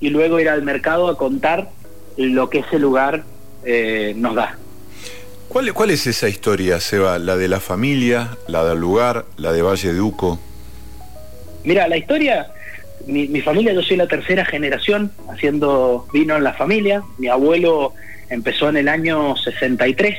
y 0.00 0.08
luego 0.08 0.40
ir 0.40 0.48
al 0.48 0.62
mercado 0.62 1.08
a 1.08 1.18
contar 1.18 1.68
lo 2.16 2.48
que 2.48 2.60
ese 2.60 2.78
lugar 2.78 3.24
eh, 3.66 4.14
nos 4.16 4.34
da. 4.34 4.56
¿Cuál, 5.50 5.74
¿Cuál 5.74 5.90
es 5.90 6.06
esa 6.06 6.30
historia, 6.30 6.80
Seba? 6.80 7.18
¿La 7.18 7.36
de 7.36 7.48
la 7.48 7.60
familia, 7.60 8.38
la 8.48 8.64
del 8.64 8.78
lugar, 8.78 9.26
la 9.36 9.52
de 9.52 9.60
Valle 9.60 9.92
de 9.92 10.00
Uco? 10.00 10.40
Mira, 11.62 11.88
la 11.88 11.98
historia 11.98 12.46
mi, 13.06 13.40
familia, 13.40 13.72
yo 13.72 13.82
soy 13.82 13.96
la 13.96 14.08
tercera 14.08 14.44
generación 14.44 15.12
haciendo 15.30 16.06
vino 16.12 16.36
en 16.36 16.44
la 16.44 16.54
familia. 16.54 17.02
Mi 17.18 17.28
abuelo 17.28 17.92
empezó 18.28 18.68
en 18.68 18.76
el 18.76 18.88
año 18.88 19.36
63. 19.36 20.18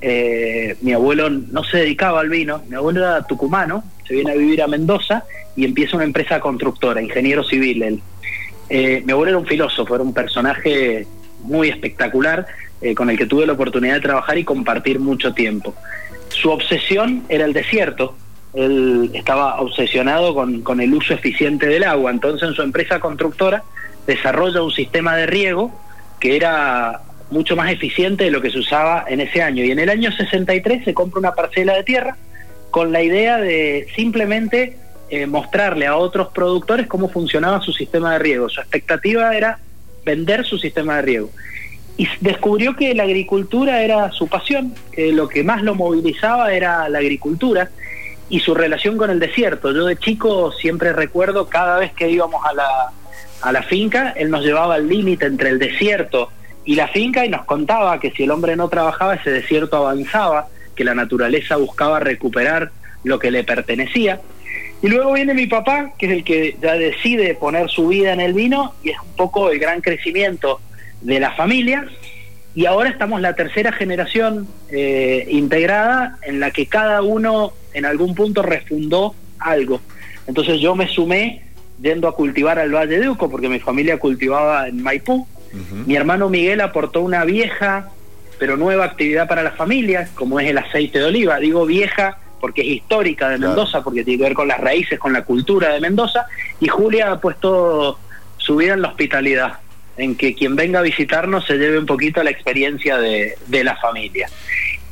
Eh, 0.00 0.76
mi 0.80 0.92
abuelo 0.92 1.30
no 1.30 1.64
se 1.64 1.78
dedicaba 1.78 2.20
al 2.20 2.28
vino, 2.28 2.62
mi 2.68 2.76
abuelo 2.76 3.00
era 3.00 3.26
tucumano, 3.26 3.82
se 4.06 4.14
viene 4.14 4.30
a 4.30 4.34
vivir 4.34 4.62
a 4.62 4.68
Mendoza 4.68 5.24
y 5.56 5.64
empieza 5.64 5.96
una 5.96 6.04
empresa 6.04 6.38
constructora, 6.38 7.02
ingeniero 7.02 7.42
civil 7.42 7.82
él. 7.82 8.00
Eh, 8.70 9.02
mi 9.04 9.12
abuelo 9.12 9.30
era 9.30 9.38
un 9.38 9.46
filósofo, 9.46 9.94
era 9.94 10.04
un 10.04 10.14
personaje 10.14 11.06
muy 11.42 11.68
espectacular 11.68 12.46
eh, 12.80 12.94
con 12.94 13.10
el 13.10 13.18
que 13.18 13.26
tuve 13.26 13.46
la 13.46 13.54
oportunidad 13.54 13.94
de 13.94 14.00
trabajar 14.00 14.38
y 14.38 14.44
compartir 14.44 15.00
mucho 15.00 15.34
tiempo. 15.34 15.74
Su 16.28 16.50
obsesión 16.50 17.24
era 17.28 17.44
el 17.44 17.52
desierto, 17.52 18.16
él 18.54 19.10
estaba 19.14 19.60
obsesionado 19.60 20.34
con, 20.34 20.80
el 20.80 20.94
uso 20.94 21.14
eficiente 21.14 21.66
del 21.66 21.84
agua, 21.84 22.10
entonces 22.10 22.48
en 22.48 22.54
su 22.54 22.62
empresa 22.62 23.00
constructora 23.00 23.62
desarrolla 24.06 24.62
un 24.62 24.72
sistema 24.72 25.16
de 25.16 25.26
riego 25.26 25.70
que 26.18 26.36
era 26.36 27.02
mucho 27.30 27.56
más 27.56 27.70
eficiente 27.70 28.24
de 28.24 28.30
lo 28.30 28.40
que 28.40 28.50
se 28.50 28.58
usaba 28.58 29.04
en 29.06 29.20
ese 29.20 29.42
año. 29.42 29.62
Y 29.64 29.70
en 29.70 29.78
el 29.78 29.90
año 29.90 30.10
63 30.10 30.84
se 30.84 30.94
compra 30.94 31.20
una 31.20 31.34
parcela 31.34 31.74
de 31.74 31.84
tierra 31.84 32.16
con 32.70 32.90
la 32.90 33.02
idea 33.02 33.38
de 33.38 33.86
simplemente 33.94 34.76
eh, 35.10 35.26
mostrarle 35.26 35.86
a 35.86 35.96
otros 35.96 36.28
productores 36.28 36.86
cómo 36.86 37.08
funcionaba 37.08 37.60
su 37.60 37.72
sistema 37.72 38.14
de 38.14 38.18
riego. 38.18 38.48
Su 38.48 38.60
expectativa 38.60 39.36
era 39.36 39.58
vender 40.04 40.44
su 40.44 40.58
sistema 40.58 40.96
de 40.96 41.02
riego. 41.02 41.30
Y 41.98 42.08
descubrió 42.20 42.76
que 42.76 42.94
la 42.94 43.02
agricultura 43.02 43.82
era 43.82 44.10
su 44.12 44.28
pasión, 44.28 44.74
que 44.92 45.12
lo 45.12 45.28
que 45.28 45.44
más 45.44 45.62
lo 45.62 45.74
movilizaba 45.74 46.52
era 46.54 46.88
la 46.88 46.98
agricultura 46.98 47.70
y 48.28 48.40
su 48.40 48.54
relación 48.54 48.96
con 48.96 49.10
el 49.10 49.20
desierto. 49.20 49.72
Yo 49.72 49.86
de 49.86 49.96
chico 49.96 50.52
siempre 50.52 50.92
recuerdo 50.92 51.48
cada 51.48 51.78
vez 51.78 51.92
que 51.92 52.10
íbamos 52.10 52.44
a 52.44 52.52
la, 52.52 52.92
a 53.42 53.52
la 53.52 53.62
finca, 53.62 54.12
él 54.16 54.30
nos 54.30 54.44
llevaba 54.44 54.74
al 54.74 54.88
límite 54.88 55.26
entre 55.26 55.50
el 55.50 55.58
desierto 55.58 56.30
y 56.64 56.74
la 56.74 56.88
finca 56.88 57.24
y 57.24 57.30
nos 57.30 57.44
contaba 57.46 57.98
que 57.98 58.10
si 58.10 58.24
el 58.24 58.30
hombre 58.30 58.54
no 58.54 58.68
trabajaba, 58.68 59.14
ese 59.14 59.30
desierto 59.30 59.78
avanzaba, 59.78 60.48
que 60.76 60.84
la 60.84 60.94
naturaleza 60.94 61.56
buscaba 61.56 61.98
recuperar 61.98 62.70
lo 63.04 63.18
que 63.18 63.30
le 63.30 63.42
pertenecía. 63.42 64.20
Y 64.82 64.88
luego 64.88 65.14
viene 65.14 65.34
mi 65.34 65.46
papá, 65.46 65.92
que 65.98 66.06
es 66.06 66.12
el 66.12 66.24
que 66.24 66.56
ya 66.60 66.74
decide 66.74 67.34
poner 67.34 67.68
su 67.68 67.88
vida 67.88 68.12
en 68.12 68.20
el 68.20 68.32
vino 68.32 68.74
y 68.82 68.90
es 68.90 69.00
un 69.00 69.16
poco 69.16 69.50
el 69.50 69.58
gran 69.58 69.80
crecimiento 69.80 70.60
de 71.00 71.18
la 71.18 71.32
familia. 71.32 71.88
Y 72.54 72.66
ahora 72.66 72.90
estamos 72.90 73.20
la 73.20 73.34
tercera 73.34 73.72
generación 73.72 74.48
eh, 74.70 75.26
integrada 75.30 76.18
en 76.22 76.40
la 76.40 76.50
que 76.50 76.66
cada 76.66 77.02
uno 77.02 77.52
en 77.72 77.84
algún 77.84 78.14
punto 78.14 78.42
refundó 78.42 79.14
algo. 79.38 79.80
Entonces 80.26 80.60
yo 80.60 80.74
me 80.74 80.88
sumé 80.88 81.42
yendo 81.80 82.08
a 82.08 82.14
cultivar 82.14 82.58
al 82.58 82.74
Valle 82.74 82.98
de 82.98 83.08
Uco, 83.08 83.30
porque 83.30 83.48
mi 83.48 83.60
familia 83.60 83.98
cultivaba 83.98 84.68
en 84.68 84.82
Maipú. 84.82 85.26
Mi 85.86 85.96
hermano 85.96 86.28
Miguel 86.28 86.60
aportó 86.60 87.00
una 87.00 87.24
vieja, 87.24 87.88
pero 88.38 88.56
nueva 88.56 88.84
actividad 88.84 89.26
para 89.26 89.42
la 89.42 89.52
familia, 89.52 90.08
como 90.14 90.38
es 90.40 90.48
el 90.48 90.58
aceite 90.58 90.98
de 90.98 91.06
oliva. 91.06 91.38
Digo 91.38 91.64
vieja 91.64 92.18
porque 92.40 92.60
es 92.60 92.68
histórica 92.68 93.28
de 93.28 93.38
Mendoza, 93.38 93.82
porque 93.82 94.04
tiene 94.04 94.18
que 94.18 94.24
ver 94.24 94.34
con 94.34 94.48
las 94.48 94.60
raíces, 94.60 94.98
con 94.98 95.12
la 95.12 95.24
cultura 95.24 95.72
de 95.72 95.80
Mendoza. 95.80 96.26
Y 96.60 96.68
Julia 96.68 97.12
ha 97.12 97.20
puesto 97.20 97.98
su 98.36 98.56
vida 98.56 98.74
en 98.74 98.82
la 98.82 98.88
hospitalidad, 98.88 99.54
en 99.98 100.14
que 100.14 100.34
quien 100.34 100.56
venga 100.56 100.78
a 100.78 100.82
visitarnos 100.82 101.44
se 101.44 101.58
lleve 101.58 101.78
un 101.78 101.86
poquito 101.86 102.22
la 102.22 102.30
experiencia 102.30 102.96
de, 102.98 103.34
de 103.48 103.64
la 103.64 103.76
familia. 103.76 104.28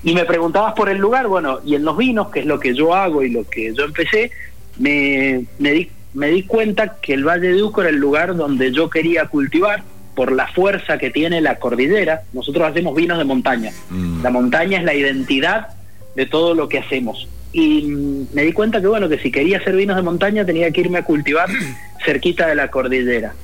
Y 0.03 0.15
me 0.15 0.25
preguntabas 0.25 0.75
por 0.75 0.89
el 0.89 0.99
lugar, 0.99 1.27
bueno, 1.27 1.61
y 1.65 1.75
en 1.75 1.85
los 1.85 1.97
vinos, 1.97 2.31
que 2.31 2.41
es 2.41 2.47
lo 2.47 2.61
que 2.61 2.75
yo 2.75 2.95
hago 2.95 3.23
y 3.23 3.31
lo 3.31 3.49
que 3.49 3.73
yo 3.73 3.85
empecé, 3.85 4.31
me, 4.79 5.45
me, 5.59 5.73
di, 5.73 5.91
me 6.15 6.29
di 6.29 6.43
cuenta 6.43 6.97
que 7.01 7.15
el 7.15 7.25
Valle 7.25 7.49
de 7.49 7.63
Uco 7.63 7.81
era 7.81 7.91
el 7.91 7.97
lugar 7.97 8.37
donde 8.37 8.73
yo 8.73 8.91
quería 8.91 9.27
cultivar 9.27 9.83
por 10.15 10.33
la 10.33 10.49
fuerza 10.49 10.99
que 10.99 11.11
tiene 11.11 11.41
la 11.41 11.59
cordillera. 11.59 12.23
Nosotros 12.33 12.69
hacemos 12.69 12.95
vinos 12.95 13.19
de 13.19 13.25
montaña. 13.25 13.73
Mm. 13.91 14.23
La 14.23 14.31
montaña 14.31 14.79
es 14.79 14.85
la 14.85 14.95
identidad 14.95 15.69
de 16.15 16.27
todo 16.27 16.55
lo 16.55 16.69
que 16.69 16.79
hacemos. 16.79 17.29
Y 17.53 17.85
me 18.33 18.43
di 18.43 18.53
cuenta 18.53 18.81
que, 18.81 18.87
bueno, 18.87 19.09
que 19.09 19.19
si 19.19 19.31
quería 19.31 19.59
hacer 19.59 19.77
vinos 19.77 19.97
de 19.97 20.03
montaña 20.03 20.45
tenía 20.45 20.71
que 20.71 20.81
irme 20.81 20.99
a 20.99 21.05
cultivar 21.05 21.49
cerquita 22.05 22.47
de 22.47 22.55
la 22.55 22.71
cordillera. 22.71 23.35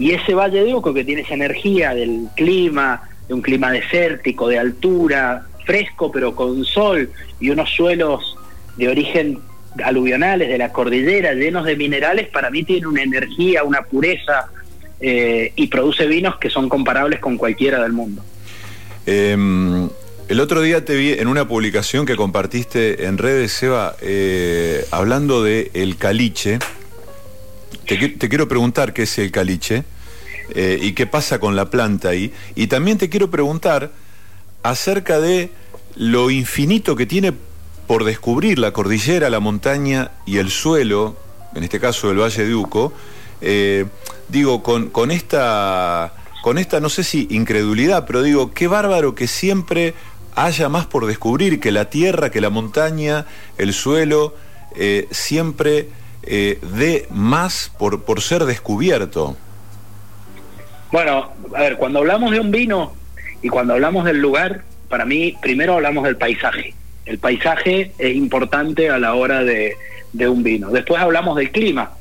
Y 0.00 0.12
ese 0.12 0.32
Valle 0.32 0.64
de 0.64 0.74
Uco 0.74 0.94
que 0.94 1.04
tiene 1.04 1.20
esa 1.20 1.34
energía 1.34 1.94
del 1.94 2.26
clima, 2.34 3.02
de 3.28 3.34
un 3.34 3.42
clima 3.42 3.70
desértico, 3.70 4.48
de 4.48 4.58
altura, 4.58 5.46
fresco 5.66 6.10
pero 6.10 6.34
con 6.34 6.64
sol 6.64 7.10
y 7.38 7.50
unos 7.50 7.68
suelos 7.68 8.34
de 8.78 8.88
origen 8.88 9.38
aluvionales 9.84 10.48
de 10.48 10.56
la 10.56 10.72
cordillera 10.72 11.34
llenos 11.34 11.66
de 11.66 11.76
minerales, 11.76 12.28
para 12.28 12.50
mí 12.50 12.64
tiene 12.64 12.86
una 12.86 13.02
energía, 13.02 13.62
una 13.62 13.82
pureza 13.82 14.46
eh, 15.00 15.52
y 15.54 15.66
produce 15.66 16.06
vinos 16.06 16.38
que 16.38 16.48
son 16.48 16.70
comparables 16.70 17.20
con 17.20 17.36
cualquiera 17.36 17.82
del 17.82 17.92
mundo. 17.92 18.24
Em, 19.04 19.90
el 20.30 20.40
otro 20.40 20.62
día 20.62 20.82
te 20.82 20.96
vi 20.96 21.12
en 21.12 21.28
una 21.28 21.46
publicación 21.46 22.06
que 22.06 22.16
compartiste 22.16 23.04
en 23.04 23.18
redes, 23.18 23.52
Seba, 23.52 23.96
eh, 24.00 24.82
hablando 24.92 25.44
de 25.44 25.70
el 25.74 25.98
caliche. 25.98 26.58
Te, 27.86 28.28
quiero 28.28 28.48
preguntar 28.48 28.92
qué 28.92 29.02
es 29.02 29.18
el 29.18 29.30
caliche 29.30 29.84
eh, 30.54 30.78
y 30.80 30.92
qué 30.92 31.06
pasa 31.06 31.38
con 31.38 31.56
la 31.56 31.70
planta 31.70 32.10
ahí. 32.10 32.32
Y 32.54 32.66
también 32.68 32.98
te 32.98 33.08
quiero 33.08 33.30
preguntar 33.30 33.90
acerca 34.62 35.20
de 35.20 35.50
lo 35.96 36.30
infinito 36.30 36.96
que 36.96 37.06
tiene 37.06 37.32
por 37.86 38.04
descubrir 38.04 38.58
la 38.58 38.72
cordillera, 38.72 39.30
la 39.30 39.40
montaña 39.40 40.12
y 40.24 40.38
el 40.38 40.50
suelo, 40.50 41.16
en 41.54 41.64
este 41.64 41.80
caso 41.80 42.10
el 42.10 42.20
Valle 42.20 42.46
de 42.46 42.54
Uco, 42.54 42.92
eh, 43.40 43.86
digo, 44.28 44.62
con, 44.62 44.90
con, 44.90 45.10
esta, 45.10 46.12
con 46.42 46.58
esta, 46.58 46.78
no 46.78 46.88
sé 46.88 47.02
si 47.02 47.26
incredulidad, 47.30 48.06
pero 48.06 48.22
digo, 48.22 48.52
qué 48.52 48.68
bárbaro 48.68 49.14
que 49.16 49.26
siempre 49.26 49.94
haya 50.36 50.68
más 50.68 50.86
por 50.86 51.06
descubrir, 51.06 51.58
que 51.58 51.72
la 51.72 51.90
tierra, 51.90 52.30
que 52.30 52.40
la 52.40 52.50
montaña, 52.50 53.26
el 53.58 53.72
suelo, 53.72 54.36
eh, 54.76 55.08
siempre 55.10 55.88
eh, 56.22 57.06
más 57.10 57.72
por, 57.78 58.02
por 58.02 58.20
ser 58.20 58.44
descubierto. 58.44 59.36
Bueno, 60.92 61.30
a 61.54 61.60
ver, 61.60 61.76
cuando 61.76 62.00
hablamos 62.00 62.32
de 62.32 62.40
un 62.40 62.50
vino 62.50 62.92
y 63.42 63.48
cuando 63.48 63.74
hablamos 63.74 64.04
del 64.04 64.18
lugar, 64.18 64.62
para 64.88 65.04
mí, 65.04 65.36
primero 65.40 65.74
hablamos 65.74 66.04
del 66.04 66.16
paisaje. 66.16 66.74
El 67.06 67.18
paisaje 67.18 67.92
es 67.96 68.16
importante 68.16 68.90
a 68.90 68.98
la 68.98 69.14
hora 69.14 69.44
de, 69.44 69.76
un 70.28 70.42
vino. 70.42 70.70
Después 70.70 71.00
hablamos 71.00 71.36
del 71.36 71.52
clima, 71.52 71.92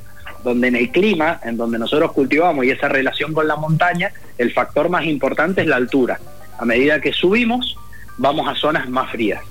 donde 0.43 0.69
en 0.69 0.75
el 0.75 0.89
clima, 0.89 1.39
en 1.43 1.55
donde 1.55 1.77
nosotros 1.77 2.11
cultivamos 2.13 2.65
y 2.65 2.71
esa 2.71 2.89
relación 2.89 3.33
con 3.33 3.47
la 3.47 3.55
montaña, 3.55 4.11
el 4.39 4.51
factor 4.51 4.89
más 4.89 5.05
importante 5.05 5.61
es 5.61 5.67
la 5.67 5.75
altura. 5.75 6.19
A 6.57 6.65
medida 6.65 6.99
que 6.99 7.13
subimos, 7.13 7.77
vamos 8.17 8.47
a 8.47 8.55
zonas 8.55 8.89
más 8.89 9.11
frías. 9.11 9.41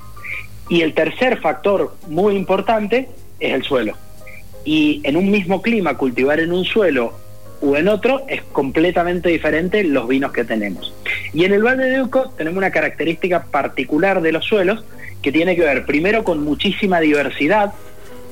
Y 0.69 0.83
el 0.83 0.93
tercer 0.95 1.39
factor 1.39 1.97
muy 2.09 2.35
importante 2.35 3.09
es 3.39 3.55
el 3.55 3.63
suelo. 3.63 3.95
Y 4.65 5.01
en 5.05 5.17
un 5.17 5.31
mismo 5.31 5.63
clima, 5.63 5.97
cultivar 5.97 6.41
en 6.41 6.53
un 6.53 6.65
suelo 6.65 7.15
u 7.61 7.75
en 7.75 7.89
otro 7.89 8.25
es 8.29 8.43
completamente 8.53 9.29
diferente 9.29 9.83
los 9.85 10.07
vinos 10.07 10.33
que 10.33 10.45
tenemos. 10.45 10.95
Y 11.33 11.45
en 11.45 11.53
el 11.53 11.63
Valle 11.63 11.85
de 11.85 12.03
Uco 12.03 12.31
tenemos 12.37 12.59
una 12.59 12.71
característica 12.71 13.45
particular 13.45 14.21
de 14.21 14.33
los 14.33 14.45
suelos 14.45 14.85
que 15.23 15.33
tiene 15.33 15.57
que 15.57 15.63
ver 15.63 15.85
primero 15.85 16.23
con 16.23 16.45
muchísima 16.45 17.01
diversidad, 17.01 17.73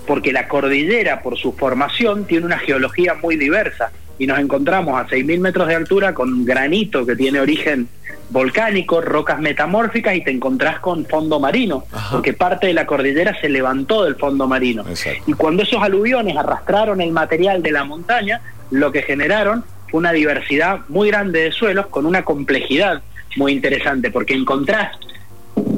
porque 0.06 0.32
la 0.32 0.48
cordillera 0.48 1.22
por 1.22 1.36
su 1.36 1.52
formación 1.52 2.24
tiene 2.26 2.46
una 2.46 2.58
geología 2.58 3.14
muy 3.14 3.36
diversa. 3.36 3.90
y 4.18 4.26
nos 4.26 4.38
encontramos 4.38 4.98
a 4.98 5.06
6.000 5.06 5.40
metros 5.40 5.68
de 5.68 5.74
altura 5.74 6.14
con 6.14 6.46
granito 6.46 7.04
que 7.04 7.14
tiene 7.16 7.38
origen 7.38 7.86
volcánico, 8.30 9.00
rocas 9.00 9.40
metamórficas 9.40 10.14
y 10.14 10.24
te 10.24 10.30
encontrás 10.30 10.80
con 10.80 11.04
fondo 11.04 11.38
marino, 11.38 11.84
porque 12.10 12.32
parte 12.32 12.66
de 12.66 12.74
la 12.74 12.86
cordillera 12.86 13.38
se 13.40 13.48
levantó 13.48 14.04
del 14.04 14.16
fondo 14.16 14.46
marino. 14.46 14.84
Y 15.26 15.32
cuando 15.34 15.62
esos 15.62 15.82
aluviones 15.82 16.36
arrastraron 16.36 17.00
el 17.00 17.12
material 17.12 17.62
de 17.62 17.72
la 17.72 17.84
montaña, 17.84 18.40
lo 18.70 18.90
que 18.90 19.02
generaron 19.02 19.64
fue 19.90 19.98
una 19.98 20.12
diversidad 20.12 20.80
muy 20.88 21.08
grande 21.08 21.40
de 21.40 21.52
suelos 21.52 21.86
con 21.86 22.06
una 22.06 22.24
complejidad 22.24 23.02
muy 23.36 23.52
interesante, 23.52 24.10
porque 24.10 24.34
encontrás 24.34 24.96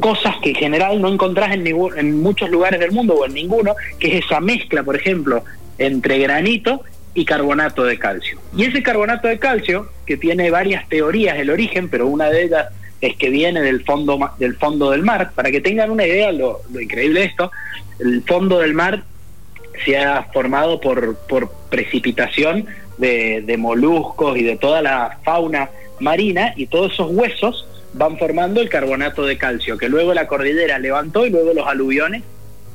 cosas 0.01 0.37
que 0.43 0.51
en 0.51 0.57
general 0.57 1.01
no 1.01 1.09
encontrás 1.09 1.53
en, 1.53 1.67
en 1.67 2.23
muchos 2.23 2.51
lugares 2.51 2.81
del 2.81 2.93
mundo 2.93 3.15
o 3.15 3.27
en 3.27 3.35
ninguno, 3.35 3.75
que 3.99 4.09
es 4.09 4.25
esa 4.25 4.41
mezcla, 4.41 4.83
por 4.83 4.97
ejemplo, 4.97 5.45
entre 5.79 6.19
granito 6.19 6.83
y 7.15 7.25
carbonato 7.25 7.85
de 7.85 7.99
calcio. 7.99 8.39
Y 8.57 8.65
ese 8.65 8.83
carbonato 8.83 9.29
de 9.29 9.39
calcio, 9.39 9.89
que 10.07 10.17
tiene 10.17 10.51
varias 10.51 10.89
teorías 10.89 11.39
el 11.39 11.51
origen, 11.51 11.89
pero 11.89 12.07
una 12.07 12.31
de 12.31 12.45
ellas 12.45 12.67
es 13.01 13.17
que 13.17 13.31
viene 13.31 13.61
del 13.61 13.85
fondo 13.85 14.19
del 14.39 14.57
fondo 14.57 14.91
del 14.91 15.03
mar, 15.03 15.33
para 15.35 15.51
que 15.51 15.61
tengan 15.61 15.91
una 15.91 16.07
idea 16.07 16.33
lo, 16.33 16.61
increíble 16.81 17.21
de 17.21 17.27
esto, 17.27 17.51
el 18.01 18.23
fondo 18.23 18.59
del 18.59 18.75
mar 18.75 19.03
se 19.85 19.97
ha 19.97 20.25
formado 20.33 20.81
por, 20.81 21.17
por 21.29 21.51
precipitación 21.71 22.67
de, 22.99 23.43
de 23.47 23.57
moluscos 23.57 24.37
y 24.37 24.43
de 24.43 24.57
toda 24.57 24.83
la 24.83 25.19
fauna 25.25 25.71
marina 26.01 26.53
y 26.57 26.67
todos 26.67 26.93
esos 26.93 27.11
huesos 27.11 27.67
van 27.93 28.19
formando 28.19 28.61
el 28.61 28.69
carbonato 28.69 29.25
de 29.25 29.39
calcio, 29.39 29.79
que 29.79 29.89
luego 29.89 30.15
la 30.15 30.27
cordillera 30.27 30.79
levantó 30.79 31.27
y 31.27 31.31
luego 31.31 31.55
los 31.55 31.67
aluviones 31.67 32.23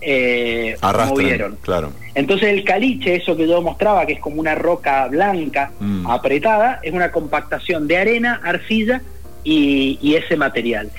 eh, 0.01 0.75
movieron. 1.07 1.57
Claro. 1.61 1.93
Entonces 2.15 2.49
el 2.49 2.63
caliche, 2.63 3.15
eso 3.15 3.35
que 3.35 3.47
yo 3.47 3.61
mostraba, 3.61 4.05
que 4.05 4.13
es 4.13 4.19
como 4.19 4.39
una 4.39 4.55
roca 4.55 5.07
blanca 5.07 5.71
mm. 5.79 6.07
apretada, 6.07 6.79
es 6.83 6.93
una 6.93 7.11
compactación 7.11 7.87
de 7.87 7.97
arena, 7.97 8.41
arcilla 8.43 9.01
y, 9.43 9.97
y 10.01 10.15
ese 10.15 10.35
material. 10.35 10.89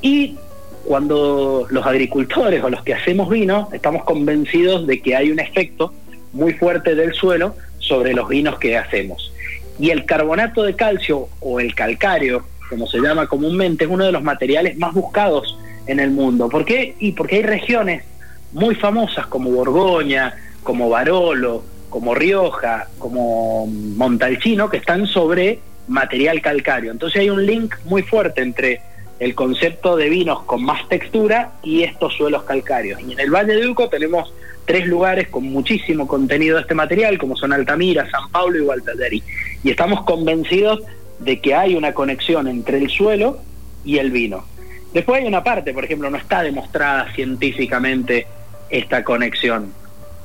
Y 0.00 0.36
cuando 0.84 1.66
los 1.70 1.86
agricultores 1.86 2.62
o 2.62 2.70
los 2.70 2.82
que 2.82 2.94
hacemos 2.94 3.30
vino 3.30 3.68
estamos 3.72 4.04
convencidos 4.04 4.86
de 4.86 5.00
que 5.00 5.16
hay 5.16 5.30
un 5.30 5.40
efecto 5.40 5.92
muy 6.32 6.52
fuerte 6.54 6.94
del 6.94 7.14
suelo 7.14 7.54
sobre 7.78 8.12
los 8.12 8.28
vinos 8.28 8.58
que 8.58 8.76
hacemos. 8.76 9.32
Y 9.78 9.90
el 9.90 10.04
carbonato 10.04 10.62
de 10.62 10.74
calcio 10.74 11.28
o 11.40 11.60
el 11.60 11.74
calcario, 11.74 12.44
como 12.68 12.86
se 12.86 12.98
llama 12.98 13.26
comúnmente, 13.26 13.84
es 13.84 13.90
uno 13.90 14.04
de 14.04 14.12
los 14.12 14.22
materiales 14.22 14.76
más 14.78 14.92
buscados 14.94 15.58
en 15.86 16.00
el 16.00 16.10
mundo. 16.10 16.48
¿Por 16.48 16.64
qué? 16.64 16.94
Y 16.98 17.12
porque 17.12 17.36
hay 17.36 17.42
regiones 17.42 18.04
muy 18.52 18.74
famosas 18.74 19.26
como 19.26 19.50
Borgoña, 19.50 20.34
como 20.62 20.88
Barolo, 20.88 21.62
como 21.90 22.14
Rioja, 22.14 22.88
como 22.98 23.66
Montalcino, 23.66 24.68
que 24.68 24.78
están 24.78 25.06
sobre 25.06 25.58
material 25.86 26.40
calcáreo. 26.40 26.92
Entonces 26.92 27.20
hay 27.20 27.30
un 27.30 27.44
link 27.44 27.74
muy 27.84 28.02
fuerte 28.02 28.40
entre 28.42 28.80
el 29.20 29.34
concepto 29.34 29.96
de 29.96 30.08
vinos 30.08 30.42
con 30.42 30.64
más 30.64 30.88
textura 30.88 31.52
y 31.62 31.82
estos 31.82 32.14
suelos 32.14 32.42
calcáreos. 32.44 33.00
Y 33.00 33.12
en 33.12 33.20
el 33.20 33.30
Valle 33.30 33.54
de 33.54 33.68
Uco 33.68 33.88
tenemos 33.88 34.32
tres 34.64 34.86
lugares 34.86 35.28
con 35.28 35.44
muchísimo 35.44 36.06
contenido 36.06 36.56
de 36.56 36.62
este 36.62 36.74
material, 36.74 37.18
como 37.18 37.36
son 37.36 37.52
Altamira, 37.52 38.10
San 38.10 38.30
Pablo 38.30 38.58
y 38.58 38.62
Gualtaderi. 38.62 39.22
Y 39.62 39.70
estamos 39.70 40.02
convencidos 40.04 40.80
de 41.24 41.40
que 41.40 41.54
hay 41.54 41.74
una 41.74 41.94
conexión 41.94 42.46
entre 42.48 42.78
el 42.78 42.90
suelo 42.90 43.40
y 43.84 43.98
el 43.98 44.10
vino. 44.10 44.44
Después 44.92 45.20
hay 45.20 45.26
una 45.26 45.42
parte, 45.42 45.74
por 45.74 45.84
ejemplo, 45.84 46.10
no 46.10 46.16
está 46.16 46.42
demostrada 46.42 47.12
científicamente 47.14 48.26
esta 48.70 49.02
conexión. 49.02 49.72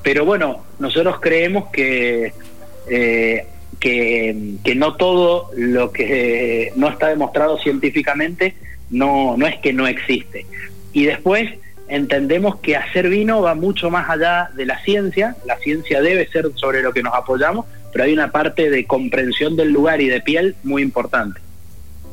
Pero 0.04 0.26
bueno, 0.26 0.64
nosotros 0.78 1.20
creemos 1.20 1.70
que, 1.72 2.34
eh, 2.90 3.48
que, 3.80 4.56
que, 4.64 4.76
no 4.76 4.96
todo 4.96 5.50
lo 5.56 5.92
que 5.92 6.72
no 6.76 6.88
está 6.90 7.08
demostrado 7.08 7.58
científicamente 7.58 8.56
no, 8.90 9.36
no 9.38 9.48
es 9.48 9.58
que 9.58 9.74
no 9.74 9.88
existe. 9.88 10.46
Y 10.94 11.06
después 11.06 11.52
entendemos 11.88 12.58
que 12.58 12.78
hacer 12.78 13.10
vino 13.10 13.42
va 13.42 13.56
mucho 13.56 13.90
más 13.90 14.10
allá 14.10 14.50
de 14.56 14.66
la 14.66 14.80
ciencia, 14.84 15.36
la 15.46 15.58
ciencia 15.58 16.02
debe 16.02 16.28
ser 16.28 16.48
sobre 16.56 16.82
lo 16.82 16.94
que 16.94 17.04
nos 17.04 17.14
apoyamos, 17.14 17.66
pero 17.92 18.06
hay 18.06 18.14
una 18.14 18.32
parte 18.32 18.70
de 18.70 18.86
comprensión 18.86 19.56
del 19.56 19.72
lugar 19.72 20.02
y 20.02 20.08
de 20.08 20.22
piel 20.22 20.56
muy 20.64 20.82
importante. 20.82 21.40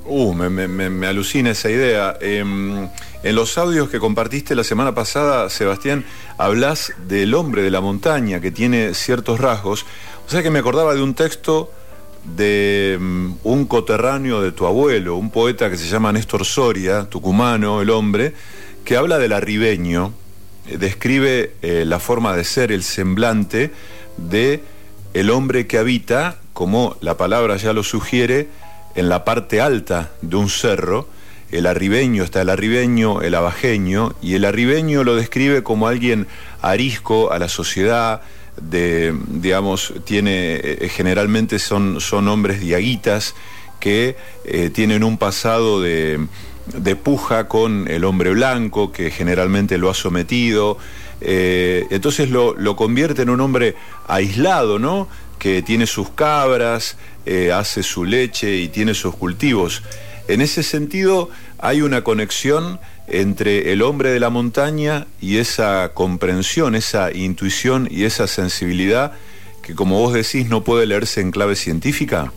Uh, 0.09 0.35
me, 0.35 0.69
me, 0.69 1.07
alucina 1.07 1.51
esa 1.51 1.69
idea. 1.69 2.17
Em, 2.21 2.89
en 3.25 3.35
los 3.35 3.59
audios 3.59 3.91
que 3.91 3.99
compartiste 3.99 4.55
la 4.55 4.63
semana 4.63 4.95
pasada, 4.95 5.51
Sebastián, 5.51 6.05
hablas 6.39 6.93
del 7.09 7.35
hombre 7.35 7.63
de 7.63 7.73
la 7.73 7.81
montaña 7.81 8.41
que 8.41 8.53
tiene 8.53 8.95
ciertos 8.95 9.41
rasgos. 9.41 9.85
O 10.27 10.31
sea 10.31 10.45
que 10.45 10.51
me 10.51 10.61
acordaba 10.61 10.95
de 10.95 11.03
un 11.03 11.15
texto 11.15 11.73
de 12.37 12.95
em, 12.95 13.35
un 13.43 13.67
coterráneo 13.67 14.43
de 14.43 14.53
tu 14.53 14.67
abuelo, 14.67 15.17
un 15.17 15.31
poeta 15.31 15.71
que 15.71 15.77
se 15.77 15.89
llama 15.89 16.13
Néstor 16.13 16.45
Soria, 16.45 17.09
tucumano, 17.11 17.83
el 17.83 17.91
hombre, 17.91 18.33
que 18.85 18.97
habla 18.97 19.19
del 19.19 19.33
arribeño, 19.33 20.13
eh, 20.69 20.79
describe 20.79 21.55
eh, 21.63 21.85
la 21.85 21.99
forma 21.99 22.37
de 22.37 22.45
ser, 22.45 22.71
el 22.71 22.85
semblante 22.85 23.73
de 24.17 24.63
el 25.17 25.31
hombre 25.31 25.67
que 25.67 25.79
habita, 25.79 26.37
como 26.53 26.99
la 27.01 27.17
palabra 27.17 27.57
ya 27.57 27.73
lo 27.73 27.83
sugiere, 27.83 28.49
en 28.95 29.09
la 29.09 29.25
parte 29.25 29.63
alta 29.63 30.11
de 30.21 30.37
un 30.37 30.51
cerro, 30.51 31.09
el 31.51 31.67
arribeño, 31.67 32.23
está 32.23 32.43
el 32.43 32.51
arribeño, 32.51 33.23
el 33.23 33.35
abajeño, 33.35 34.15
y 34.21 34.35
el 34.35 34.45
arribeño 34.45 35.05
lo 35.05 35.17
describe 35.17 35.63
como 35.63 35.89
alguien 35.89 36.27
arisco 36.61 37.33
a 37.33 37.39
la 37.39 37.49
sociedad, 37.49 38.21
de, 38.61 39.15
digamos, 39.29 39.95
tiene, 40.05 40.61
eh, 40.63 40.91
generalmente 40.91 41.59
son, 41.61 42.03
son 42.03 42.29
hombres 42.29 42.61
diaguitas 42.61 43.35
que 43.81 44.17
eh, 44.45 44.69
tienen 44.69 45.03
un 45.03 45.17
pasado 45.17 45.81
de, 45.81 46.27
de, 46.75 46.97
puja 46.97 47.49
con 47.49 47.89
el 47.89 48.05
hombre 48.05 48.33
blanco, 48.33 48.93
que 48.93 49.11
generalmente 49.11 49.79
lo 49.79 49.89
ha 49.89 49.95
sometido, 49.95 50.77
eh, 51.21 51.87
entonces 51.91 52.31
lo, 52.31 52.55
lo 52.55 52.77
convierte 52.77 53.23
en 53.23 53.31
un 53.31 53.41
hombre 53.41 53.75
aislado, 54.07 54.79
¿no? 54.79 55.09
que 55.39 55.63
tiene 55.63 55.87
sus 55.87 56.11
cabras, 56.11 56.97
eh, 57.25 57.53
hace 57.53 57.83
su 57.83 58.05
leche 58.05 58.57
y 58.57 58.69
tiene 58.69 58.95
sus 58.95 59.15
cultivos. 59.15 59.83
En 60.29 60.41
ese 60.41 60.63
sentido, 60.63 61.31
hay 61.59 61.83
una 61.83 62.03
conexión 62.03 62.81
entre 63.07 63.73
el 63.73 63.83
hombre 63.83 64.11
de 64.11 64.21
la 64.21 64.31
montaña 64.31 65.07
y 65.21 65.39
esa 65.39 65.93
comprensión, 65.95 66.75
esa 66.75 67.13
intuición 67.13 67.87
y 67.91 68.05
esa 68.05 68.27
sensibilidad 68.27 69.13
que, 69.63 69.75
como 69.75 70.01
vos 70.01 70.13
decís, 70.13 70.49
no 70.49 70.65
puede 70.65 70.87
leerse 70.87 71.21
en 71.21 71.31
clave 71.31 71.55
científica? 71.55 72.33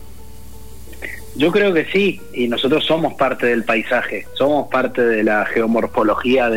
Yo 1.36 1.52
creo 1.52 1.72
que 1.72 1.86
sí, 1.86 2.20
y 2.34 2.48
nosotros 2.48 2.84
somos 2.84 3.14
parte 3.14 3.46
del 3.46 3.64
paisaje, 3.64 4.26
somos 4.34 4.68
parte 4.68 5.02
de 5.02 5.22
la 5.22 5.46
geomorfología 5.46 6.50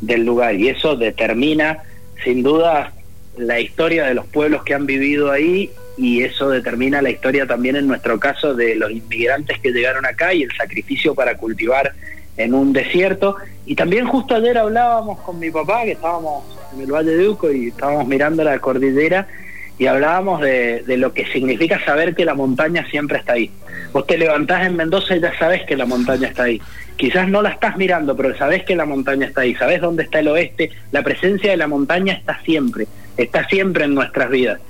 del 0.00 0.24
lugar, 0.24 0.54
y 0.54 0.68
eso 0.68 0.96
determina, 0.96 1.82
sin 2.24 2.42
duda, 2.42 2.92
la 3.36 3.60
historia 3.60 4.04
de 4.06 4.14
los 4.14 4.26
pueblos 4.26 4.62
que 4.64 4.74
han 4.74 4.86
vivido 4.86 5.30
ahí 5.30 5.70
y 5.96 6.22
eso 6.22 6.50
determina 6.50 7.02
la 7.02 7.10
historia 7.10 7.46
también 7.46 7.76
en 7.76 7.86
nuestro 7.86 8.18
caso 8.20 8.54
de 8.54 8.76
los 8.76 8.90
inmigrantes 8.90 9.58
que 9.60 9.72
llegaron 9.72 10.06
acá 10.06 10.32
y 10.32 10.42
el 10.42 10.52
sacrificio 10.56 11.14
para 11.14 11.36
cultivar 11.36 11.92
en 12.36 12.54
un 12.54 12.72
desierto. 12.72 13.36
Y 13.66 13.74
también 13.74 14.06
justo 14.06 14.34
ayer 14.34 14.56
hablábamos 14.56 15.18
con 15.20 15.38
mi 15.38 15.50
papá, 15.50 15.84
que 15.84 15.92
estábamos 15.92 16.44
en 16.74 16.82
el 16.82 16.92
Valle 16.92 17.16
de 17.16 17.28
Uco 17.28 17.50
y 17.50 17.68
estábamos 17.68 18.06
mirando 18.06 18.44
la 18.44 18.58
cordillera 18.60 19.26
y 19.78 19.86
hablábamos 19.86 20.40
de, 20.40 20.82
de 20.82 20.96
lo 20.96 21.12
que 21.12 21.26
significa 21.26 21.82
saber 21.84 22.14
que 22.14 22.24
la 22.24 22.34
montaña 22.34 22.86
siempre 22.90 23.18
está 23.18 23.34
ahí. 23.34 23.50
Vos 23.92 24.06
te 24.06 24.18
levantás 24.18 24.66
en 24.66 24.76
Mendoza 24.76 25.16
y 25.16 25.20
ya 25.20 25.36
sabes 25.38 25.64
que 25.64 25.76
la 25.76 25.86
montaña 25.86 26.28
está 26.28 26.44
ahí. 26.44 26.60
Quizás 26.96 27.28
no 27.28 27.42
la 27.42 27.50
estás 27.50 27.76
mirando, 27.76 28.16
pero 28.16 28.36
sabes 28.36 28.64
que 28.64 28.74
la 28.74 28.84
montaña 28.84 29.26
está 29.26 29.42
ahí, 29.42 29.54
sabes 29.54 29.80
dónde 29.80 30.02
está 30.02 30.18
el 30.18 30.28
oeste. 30.28 30.70
La 30.90 31.02
presencia 31.02 31.52
de 31.52 31.56
la 31.56 31.68
montaña 31.68 32.14
está 32.14 32.40
siempre, 32.42 32.88
está 33.16 33.46
siempre 33.48 33.84
en 33.84 33.94
nuestras 33.94 34.28
vidas. 34.30 34.60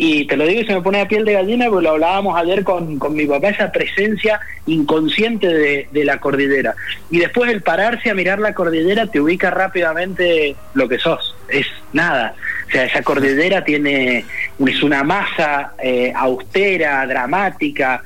Y 0.00 0.26
te 0.26 0.36
lo 0.36 0.46
digo 0.46 0.60
y 0.60 0.64
se 0.64 0.74
me 0.74 0.82
pone 0.82 1.00
a 1.00 1.08
piel 1.08 1.24
de 1.24 1.32
gallina 1.32 1.66
porque 1.68 1.82
lo 1.82 1.90
hablábamos 1.90 2.38
ayer 2.38 2.62
con, 2.62 3.00
con 3.00 3.14
mi 3.14 3.26
papá, 3.26 3.48
esa 3.48 3.72
presencia 3.72 4.38
inconsciente 4.66 5.48
de, 5.48 5.88
de, 5.90 6.04
la 6.04 6.20
cordillera. 6.20 6.76
Y 7.10 7.18
después 7.18 7.50
el 7.50 7.62
pararse 7.62 8.10
a 8.10 8.14
mirar 8.14 8.38
la 8.38 8.54
cordillera 8.54 9.08
te 9.08 9.20
ubica 9.20 9.50
rápidamente 9.50 10.54
lo 10.74 10.88
que 10.88 10.98
sos, 10.98 11.34
es 11.48 11.66
nada. 11.92 12.36
O 12.68 12.70
sea, 12.70 12.84
esa 12.84 13.02
cordillera 13.02 13.64
tiene, 13.64 14.24
es 14.66 14.82
una 14.82 15.02
masa 15.02 15.72
eh, 15.82 16.12
austera, 16.14 17.06
dramática, 17.06 18.04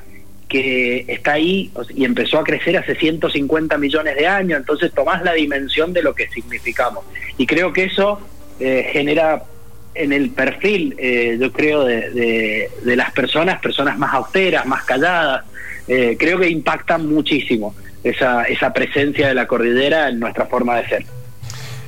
que 0.49 1.05
está 1.09 1.33
ahí 1.33 1.73
y 1.95 2.05
empezó 2.05 2.39
a 2.39 2.45
crecer 2.45 2.77
hace 2.77 2.95
150 2.95 3.79
millones 3.79 4.15
de 4.17 4.27
años, 4.27 4.61
entonces 4.61 4.93
tomás 4.93 5.23
la 5.23 5.33
dimensión 5.33 5.93
de 5.93 6.03
lo 6.03 6.15
que 6.15 6.29
significamos. 6.29 7.05
Y 7.39 7.47
creo 7.47 7.73
que 7.73 7.85
eso 7.85 8.21
eh, 8.61 8.89
genera 8.93 9.43
en 9.95 10.13
el 10.13 10.31
perfil, 10.31 10.95
eh, 10.99 11.37
yo 11.41 11.53
creo, 11.53 11.85
de, 11.85 12.69
de, 12.85 12.97
las 12.97 13.13
personas, 13.13 13.61
personas 13.61 13.99
más 13.99 14.15
austeras, 14.15 14.67
más 14.67 14.85
calladas, 14.85 15.45
eh, 15.89 16.17
creo 16.19 16.39
que 16.39 16.49
impactan 16.49 17.09
muchísimo 17.13 17.75
esa, 18.05 18.45
esa 18.45 18.73
presencia 18.73 19.29
de 19.29 19.35
la 19.35 19.47
cordillera 19.47 20.09
en 20.09 20.21
nuestra 20.21 20.47
forma 20.47 20.77
de 20.77 20.89
ser. 20.89 21.05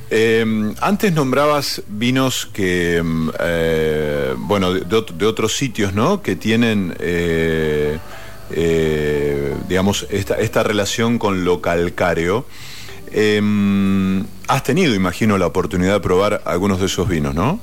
Em, 0.09 0.75
antes 0.81 1.11
nombrabas 1.13 1.81
vinos 1.87 2.45
que, 2.45 2.97
em, 2.97 3.31
eh, 3.39 4.33
bueno, 4.37 4.73
de, 4.73 5.25
otros 5.25 5.55
sitios, 5.55 5.93
¿no? 5.93 6.21
Que 6.21 6.35
tienen, 6.35 6.95
eh, 6.99 7.97
eh, 8.51 9.53
digamos, 9.67 10.05
esta, 10.11 10.35
esta, 10.35 10.63
relación 10.63 11.17
con 11.17 11.43
lo 11.43 11.59
calcáreo. 11.59 12.45
Em, 13.11 14.23
has 14.47 14.63
tenido, 14.63 14.93
imagino, 14.93 15.37
la 15.39 15.47
oportunidad 15.47 15.93
de 15.93 15.99
probar 16.01 16.41
algunos 16.45 16.79
de 16.79 16.85
esos 16.85 17.09
vinos, 17.09 17.33
¿no? 17.33 17.59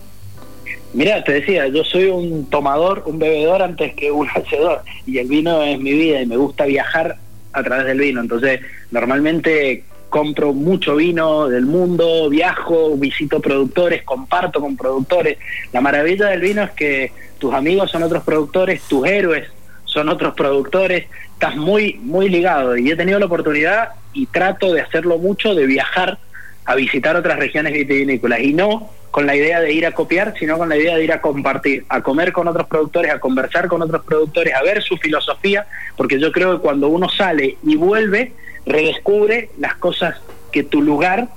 Mira, 0.95 1.23
te 1.25 1.33
decía, 1.33 1.69
yo 1.69 1.85
soy 1.85 2.07
un 2.07 2.51
tomador, 2.51 3.05
un 3.07 3.19
bebedor 3.19 3.63
antes 3.63 3.95
que 3.95 4.11
un 4.11 4.29
hacedor. 4.35 4.83
Y 5.07 5.19
el 5.19 5.29
vino 5.29 5.63
es 5.63 5.79
mi 5.79 5.93
vida 5.93 6.21
y 6.21 6.27
me 6.27 6.37
gusta 6.37 6.65
viajar 6.65 7.17
a 7.53 7.63
través 7.63 7.87
del 7.87 7.99
vino. 7.99 8.21
Entonces, 8.21 8.61
normalmente 8.91 9.85
compro 10.13 10.53
mucho 10.53 10.97
vino 10.97 11.49
del 11.49 11.65
mundo, 11.65 12.29
viajo, 12.29 12.99
visito 12.99 13.41
productores, 13.41 14.03
comparto 14.03 14.61
con 14.61 14.77
productores. 14.77 15.39
La 15.73 15.81
maravilla 15.81 16.27
del 16.27 16.43
vino 16.43 16.63
es 16.63 16.71
que 16.73 17.13
tus 17.39 17.55
amigos 17.55 17.91
son 17.91 18.03
otros 18.03 18.23
productores, 18.23 18.83
tus 18.83 19.07
héroes 19.07 19.49
son 19.87 20.11
otros 20.11 20.35
productores, 20.35 21.07
estás 21.33 21.57
muy, 21.57 21.95
muy 22.03 22.29
ligado. 22.29 22.77
Y 22.77 22.91
he 22.91 22.97
tenido 22.97 23.19
la 23.19 23.25
oportunidad 23.25 23.89
y 24.13 24.27
trato 24.27 24.75
de 24.75 24.83
hacerlo 24.83 25.17
mucho, 25.17 25.55
de 25.55 25.65
viajar 25.65 26.19
a 26.67 26.75
visitar 26.75 27.17
otras 27.17 27.39
regiones 27.39 27.73
vitivinícolas. 27.73 28.41
Y 28.41 28.53
no 28.53 28.91
con 29.13 29.27
la 29.27 29.37
idea 29.37 29.61
de 29.61 29.73
ir 29.73 29.85
a 29.85 29.93
copiar, 29.93 30.35
sino 30.39 30.57
con 30.57 30.71
la 30.71 30.77
idea 30.77 30.97
de 30.97 31.05
ir 31.05 31.13
a 31.13 31.21
compartir, 31.21 31.85
a 31.91 32.01
comer 32.01 32.33
con 32.33 32.49
otros 32.49 32.67
productores, 32.67 33.13
a 33.13 33.21
conversar 33.21 33.69
con 33.69 33.83
otros 33.83 34.03
productores, 34.05 34.55
a 34.55 34.63
ver 34.63 34.83
su 34.83 34.97
filosofía, 34.97 35.67
porque 35.99 36.19
yo 36.19 36.33
creo 36.33 36.57
que 36.57 36.63
cuando 36.63 36.89
uno 36.89 37.11
sale 37.11 37.59
y 37.63 37.77
vuelve, 37.77 38.33
redescubre 38.65 39.51
las 39.59 39.75
cosas 39.75 40.17
que 40.51 40.65
tu 40.65 40.81
lugar 40.81 41.29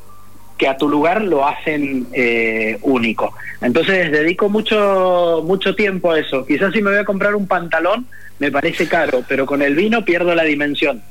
que 0.57 0.69
a 0.69 0.77
tu 0.77 0.87
lugar 0.87 1.21
lo 1.21 1.45
hacen 1.45 2.07
eh, 2.13 2.77
único. 2.81 3.33
Entonces 3.59 4.09
dedico 4.09 4.47
mucho 4.47 5.43
mucho 5.45 5.75
tiempo 5.75 6.11
a 6.11 6.19
eso. 6.19 6.45
Quizás 6.45 6.71
si 6.71 6.81
me 6.81 6.91
voy 6.91 6.99
a 6.99 7.03
comprar 7.03 7.35
un 7.35 7.45
pantalón 7.45 8.07
me 8.39 8.51
parece 8.51 8.87
caro, 8.87 9.23
pero 9.27 9.45
con 9.45 9.61
el 9.61 9.75
vino 9.75 10.05
pierdo 10.05 10.33
la 10.33 10.43
dimensión. 10.43 11.01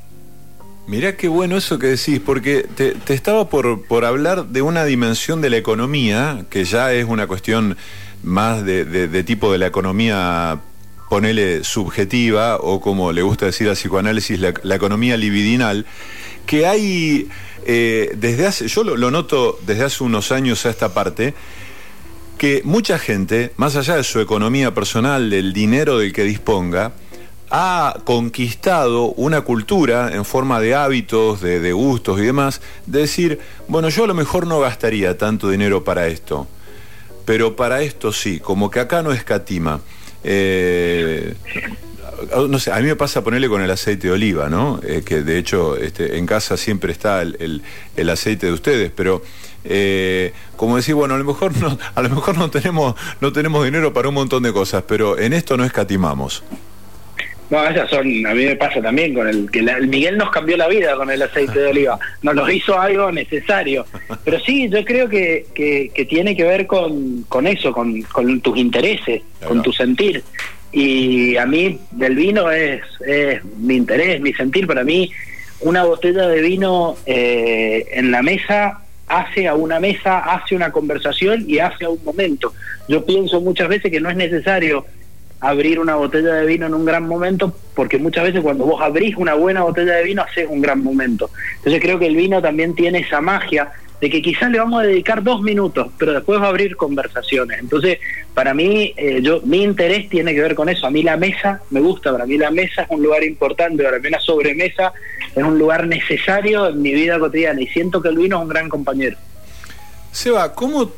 Mirá 0.87 1.17
qué 1.17 1.27
bueno 1.27 1.57
eso 1.57 1.79
que 1.79 1.87
decís, 1.87 2.19
porque 2.23 2.63
te, 2.75 2.95
estaba 3.11 3.49
por, 3.49 3.85
por, 3.87 4.05
hablar 4.05 4.49
de 4.49 4.61
una 4.61 4.85
dimensión 4.85 5.41
de 5.41 5.49
la 5.49 5.57
economía, 5.57 6.45
que 6.51 6.63
ya 6.63 6.93
es 6.93 7.05
una 7.05 7.25
cuestión 7.25 7.75
más 8.21 8.63
de, 8.63 9.23
tipo 9.23 9.51
de 9.51 9.57
la 9.57 9.65
economía, 9.65 10.61
ponele 11.09 11.63
subjetiva, 11.63 12.57
o 12.57 12.81
como 12.81 13.11
le 13.11 13.23
gusta 13.23 13.47
decir 13.47 13.67
a 13.67 13.73
psicoanálisis, 13.73 14.39
la, 14.39 14.75
economía 14.75 15.17
libidinal, 15.17 15.87
que 16.45 16.67
hay 16.67 17.29
eh, 17.65 18.11
desde 18.17 18.45
hace, 18.45 18.67
yo 18.67 18.83
lo 18.83 19.09
noto 19.09 19.57
desde 19.65 19.85
hace 19.85 20.03
unos 20.03 20.31
años 20.31 20.67
a 20.67 20.69
esta 20.69 20.93
parte, 20.93 21.33
que 22.37 22.61
mucha 22.63 22.99
gente, 22.99 23.53
más 23.57 23.75
allá 23.75 23.95
de 23.95 24.03
su 24.03 24.19
economía 24.19 24.73
personal, 24.75 25.31
del 25.31 25.51
dinero 25.51 25.97
del 25.97 26.13
que 26.13 26.23
disponga, 26.23 26.93
ha 27.49 27.97
conquistado 28.03 29.07
una 29.11 29.41
cultura 29.41 30.11
en 30.13 30.25
forma 30.25 30.59
de 30.59 30.75
hábitos, 30.75 31.41
de, 31.41 31.73
gustos 31.73 32.19
y 32.19 32.23
demás, 32.23 32.61
de 32.85 32.99
decir, 32.99 33.39
bueno, 33.67 33.89
yo 33.89 34.05
a 34.05 34.07
lo 34.07 34.13
mejor 34.13 34.47
no 34.47 34.59
gastaría 34.59 35.17
tanto 35.17 35.49
dinero 35.49 35.83
para 35.83 36.07
esto, 36.07 36.47
pero 37.25 37.55
para 37.55 37.81
esto 37.81 38.11
sí, 38.11 38.39
como 38.39 38.69
que 38.69 38.79
acá 38.79 39.03
no 39.03 39.11
escatima. 39.11 39.81
Eh, 40.23 41.35
no 42.49 42.59
sé, 42.59 42.71
a 42.71 42.77
mí 42.77 42.87
me 42.87 42.95
pasa 42.95 43.23
ponerle 43.23 43.49
con 43.49 43.61
el 43.61 43.69
aceite 43.69 44.07
de 44.07 44.13
oliva, 44.13 44.49
¿no? 44.49 44.79
Eh, 44.83 45.03
que 45.05 45.21
de 45.21 45.37
hecho 45.37 45.77
este, 45.77 46.17
en 46.17 46.25
casa 46.25 46.57
siempre 46.57 46.91
está 46.91 47.21
el, 47.21 47.61
aceite 48.09 48.47
de 48.47 48.53
ustedes, 48.53 48.91
pero 48.95 49.21
eh, 49.63 50.33
como 50.55 50.77
decir, 50.77 50.95
bueno, 50.95 51.15
a 51.15 51.17
lo 51.17 51.25
mejor 51.25 51.55
no, 51.57 51.77
a 51.93 52.01
lo 52.01 52.09
mejor 52.09 52.37
no 52.37 52.49
tenemos, 52.49 52.95
no 53.21 53.31
tenemos 53.31 53.63
dinero 53.65 53.93
para 53.93 54.09
un 54.09 54.15
montón 54.15 54.43
de 54.43 54.53
cosas, 54.53 54.83
pero 54.87 55.19
en 55.19 55.33
esto 55.33 55.57
no 55.57 55.65
escatimamos. 55.65 56.43
No, 57.49 57.67
esas 57.67 57.89
son, 57.89 58.25
a 58.25 58.33
mí 58.33 58.45
me 58.45 58.55
pasa 58.55 58.81
también 58.81 59.13
con 59.13 59.27
el 59.27 59.49
que 59.51 59.59
el 59.59 59.87
Miguel 59.87 60.17
nos 60.17 60.31
cambió 60.31 60.57
la 60.57 60.67
vida 60.67 60.95
con 60.95 61.11
el 61.11 61.21
aceite 61.21 61.59
de 61.59 61.67
oliva, 61.67 61.99
nos 62.23 62.35
lo 62.35 62.49
hizo 62.49 62.79
algo 62.79 63.11
necesario. 63.11 63.85
Pero 64.23 64.39
sí, 64.39 64.67
yo 64.69 64.83
creo 64.83 65.07
que, 65.07 65.45
que, 65.53 66.05
tiene 66.09 66.35
que 66.35 66.43
ver 66.43 66.65
con, 66.65 67.23
con 67.23 67.45
eso, 67.45 67.71
con, 67.71 68.01
con 68.03 68.41
tus 68.41 68.57
intereses, 68.57 69.21
con 69.47 69.61
tu 69.61 69.71
sentir. 69.71 70.23
Y 70.71 71.37
a 71.37 71.45
mí 71.45 71.79
del 71.91 72.15
vino 72.15 72.51
es, 72.51 72.81
es 73.05 73.43
mi 73.57 73.75
interés, 73.75 74.19
mi 74.21 74.33
sentir. 74.33 74.65
Para 74.67 74.83
mí, 74.83 75.11
una 75.61 75.83
botella 75.83 76.27
de 76.27 76.41
vino 76.41 76.97
eh, 77.05 77.85
en 77.93 78.11
la 78.11 78.21
mesa 78.21 78.81
hace 79.07 79.47
a 79.47 79.53
una 79.53 79.79
mesa, 79.79 80.19
hace 80.19 80.55
una 80.55 80.71
conversación 80.71 81.45
y 81.47 81.59
hace 81.59 81.85
a 81.85 81.89
un 81.89 82.03
momento. 82.03 82.53
Yo 82.87 83.05
pienso 83.05 83.39
muchas 83.39 83.69
veces 83.69 83.91
que 83.91 83.99
no 83.99 84.09
es 84.09 84.15
necesario 84.15 84.85
abrir 85.39 85.79
una 85.79 85.95
botella 85.95 86.33
de 86.35 86.45
vino 86.45 86.65
en 86.65 86.73
un 86.73 86.85
gran 86.85 87.07
momento, 87.07 87.55
porque 87.73 87.97
muchas 87.97 88.25
veces 88.25 88.41
cuando 88.41 88.65
vos 88.65 88.81
abrís 88.81 89.15
una 89.17 89.33
buena 89.33 89.63
botella 89.63 89.95
de 89.95 90.03
vino 90.03 90.23
haces 90.23 90.47
un 90.49 90.61
gran 90.61 90.83
momento. 90.83 91.29
Entonces 91.57 91.81
creo 91.81 91.99
que 91.99 92.07
el 92.07 92.15
vino 92.15 92.41
también 92.41 92.73
tiene 92.75 92.99
esa 92.99 93.21
magia 93.21 93.71
de 94.01 94.09
que 94.09 94.21
quizás 94.21 94.51
le 94.51 94.59
vamos 94.59 94.83
a 94.83 94.85
dedicar 94.85 95.23
dos 95.23 95.41
minutos, 95.41 95.87
pero 95.97 96.13
después 96.13 96.39
va 96.41 96.45
a 96.45 96.49
abrir 96.49 96.75
conversaciones. 96.75 97.59
Entonces, 97.59 97.99
para 98.33 98.53
mí, 98.53 98.93
eh, 98.97 99.19
yo 99.21 99.41
mi 99.45 99.63
interés 99.63 100.09
tiene 100.09 100.33
que 100.33 100.41
ver 100.41 100.55
con 100.55 100.67
eso. 100.67 100.85
A 100.85 100.91
mí 100.91 101.01
la 101.01 101.15
mesa 101.15 101.61
me 101.69 101.79
gusta, 101.79 102.11
para 102.11 102.25
mí 102.25 102.37
la 102.37 102.51
mesa 102.51 102.83
es 102.83 102.87
un 102.89 103.01
lugar 103.01 103.23
importante, 103.23 103.83
para 103.83 103.99
mí 103.99 104.09
la 104.09 104.19
sobremesa 104.19 104.93
es 105.33 105.43
un 105.43 105.57
lugar 105.57 105.87
necesario 105.87 106.67
en 106.67 106.81
mi 106.81 106.93
vida 106.93 107.19
cotidiana 107.19 107.61
y 107.61 107.67
siento 107.67 108.01
que 108.01 108.09
el 108.09 108.17
vino 108.17 108.37
es 108.37 108.43
un 108.43 108.49
gran 108.49 108.69
compañero. 108.69 109.17
Seba, 110.11 110.53
¿cómo 110.53 110.91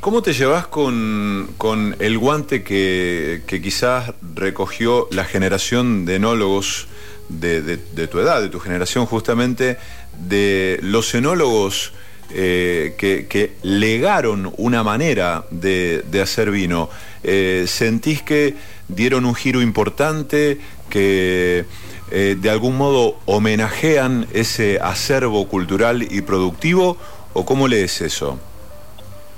¿Cómo 0.00 0.22
te 0.22 0.32
llevas 0.32 0.66
con, 0.66 1.96
el 1.98 2.18
guante 2.18 2.62
que, 2.62 3.42
quizás 3.46 4.12
recogió 4.34 5.08
la 5.10 5.24
generación 5.24 6.04
de 6.06 6.16
enólogos 6.16 6.86
de, 7.28 7.78
tu 8.06 8.18
edad, 8.18 8.40
de 8.40 8.48
tu 8.48 8.60
generación 8.60 9.04
justamente, 9.06 9.76
de 10.18 10.78
los 10.82 11.14
enólogos 11.14 11.92
eh, 12.30 12.94
que, 12.98 13.52
legaron 13.62 14.54
una 14.56 14.82
manera 14.82 15.44
de, 15.50 16.02
hacer 16.22 16.50
vino? 16.50 16.88
Eh, 17.22 17.64
¿Sentís 17.66 18.22
que 18.22 18.54
dieron 18.88 19.26
un 19.26 19.34
giro 19.34 19.60
importante, 19.60 20.58
que 20.88 21.64
eh, 22.10 22.36
de 22.40 22.50
algún 22.50 22.76
modo 22.78 23.18
homenajean 23.26 24.28
ese 24.32 24.78
acervo 24.80 25.46
cultural 25.48 26.02
y 26.02 26.22
productivo? 26.22 26.96
¿O 27.34 27.44
cómo 27.44 27.68
lees 27.68 28.00
eso? 28.00 28.38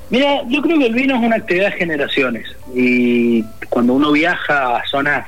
Mira, 0.09 0.43
yo 0.49 0.63
creo 0.63 0.79
que 0.79 0.87
el 0.87 0.95
vino 0.95 1.17
es 1.17 1.23
una 1.23 1.37
actividad 1.37 1.73
de 1.73 1.79
generaciones 1.79 2.47
y 2.75 3.43
cuando 3.69 3.95
uno 3.95 4.13
viaja 4.13 4.77
a 4.77 4.87
zonas 4.87 5.27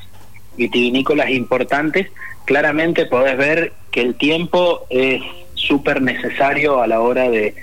vitivinícolas 0.57 1.31
importantes, 1.31 2.09
claramente 2.45 3.07
podés 3.07 3.37
ver 3.37 3.73
que 3.91 4.03
el 4.03 4.14
tiempo 4.14 4.87
es 4.91 5.21
súper 5.55 6.01
necesario 6.01 6.81
a 6.81 6.87
la 6.87 7.01
hora 7.01 7.29
de, 7.29 7.55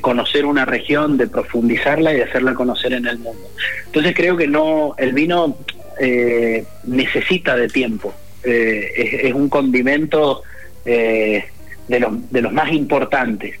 conocer 0.00 0.46
una 0.46 0.64
región, 0.64 1.18
de 1.18 1.26
profundizarla 1.26 2.12
y 2.12 2.16
de 2.16 2.24
hacerla 2.24 2.54
conocer 2.54 2.92
en 2.92 3.06
el 3.06 3.18
mundo. 3.18 3.50
Entonces 3.86 4.14
creo 4.14 4.36
que 4.36 4.46
no, 4.46 4.94
el 4.96 5.12
vino 5.12 5.56
eh, 6.00 6.64
necesita 6.84 7.56
de 7.56 7.68
tiempo, 7.68 8.14
eh, 8.44 9.20
es, 9.24 9.34
un 9.34 9.48
condimento 9.48 10.42
eh, 10.84 11.44
de, 11.88 12.00
los, 12.00 12.30
de 12.30 12.42
los 12.42 12.52
más 12.52 12.72
importantes. 12.72 13.56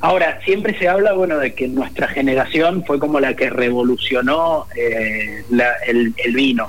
Ahora, 0.00 0.40
siempre 0.44 0.78
se 0.78 0.88
habla, 0.88 1.14
bueno, 1.14 1.38
de 1.38 1.54
que 1.54 1.68
nuestra 1.68 2.06
generación 2.08 2.84
fue 2.84 2.98
como 2.98 3.18
la 3.18 3.34
que 3.34 3.48
revolucionó 3.48 4.66
eh, 4.76 5.42
el, 5.86 6.34
vino 6.34 6.66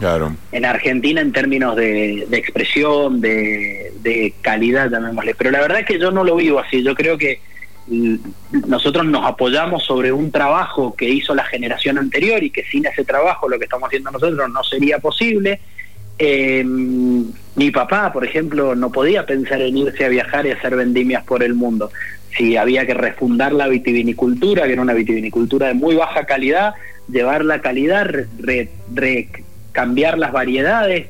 en 0.51 0.65
Argentina 0.65 1.19
en 1.19 1.33
términos 1.33 1.75
de, 1.75 2.25
expresión, 2.31 3.19
de, 3.19 4.33
calidad, 4.41 4.89
llamémosle. 4.89 5.35
Pero 5.35 5.51
la 5.51 5.59
verdad 5.59 5.81
es 5.81 5.85
que 5.85 5.99
yo 5.99 6.09
no 6.11 6.23
lo 6.23 6.37
vivo 6.37 6.59
así. 6.59 6.81
Yo 6.83 6.95
creo 6.95 7.17
que 7.17 7.41
nosotros 8.65 9.05
nos 9.05 9.25
apoyamos 9.25 9.83
sobre 9.83 10.11
un 10.11 10.31
trabajo 10.31 10.95
que 10.95 11.09
hizo 11.09 11.35
la 11.35 11.43
generación 11.43 11.97
anterior 11.97 12.41
y 12.43 12.49
que 12.49 12.63
sin 12.63 12.85
ese 12.85 13.03
trabajo 13.03 13.49
lo 13.49 13.57
que 13.57 13.65
estamos 13.65 13.87
haciendo 13.87 14.11
nosotros 14.11 14.49
no 14.49 14.63
sería 14.63 14.99
posible. 14.99 15.59
Eh, 16.19 16.63
mi 16.63 17.71
papá, 17.71 18.11
por 18.11 18.25
ejemplo, 18.25 18.73
no 18.73 18.91
podía 18.91 19.25
pensar 19.25 19.61
en 19.61 19.77
irse 19.77 20.05
a 20.05 20.09
viajar 20.09 20.45
y 20.45 20.51
hacer 20.51 20.75
vendimias 20.75 21.23
por 21.23 21.43
el 21.43 21.53
mundo 21.53 21.91
si 22.37 22.55
había 22.55 22.85
que 22.85 22.93
refundar 22.93 23.51
la 23.51 23.67
vitivinicultura, 23.67 24.65
que 24.65 24.73
era 24.73 24.81
una 24.81 24.93
vitivinicultura 24.93 25.67
de 25.67 25.73
muy 25.73 25.95
baja 25.95 26.25
calidad, 26.25 26.75
llevar 27.11 27.43
la 27.43 27.61
calidad, 27.61 28.09
cambiar 29.71 30.17
las 30.17 30.31
variedades 30.31 31.07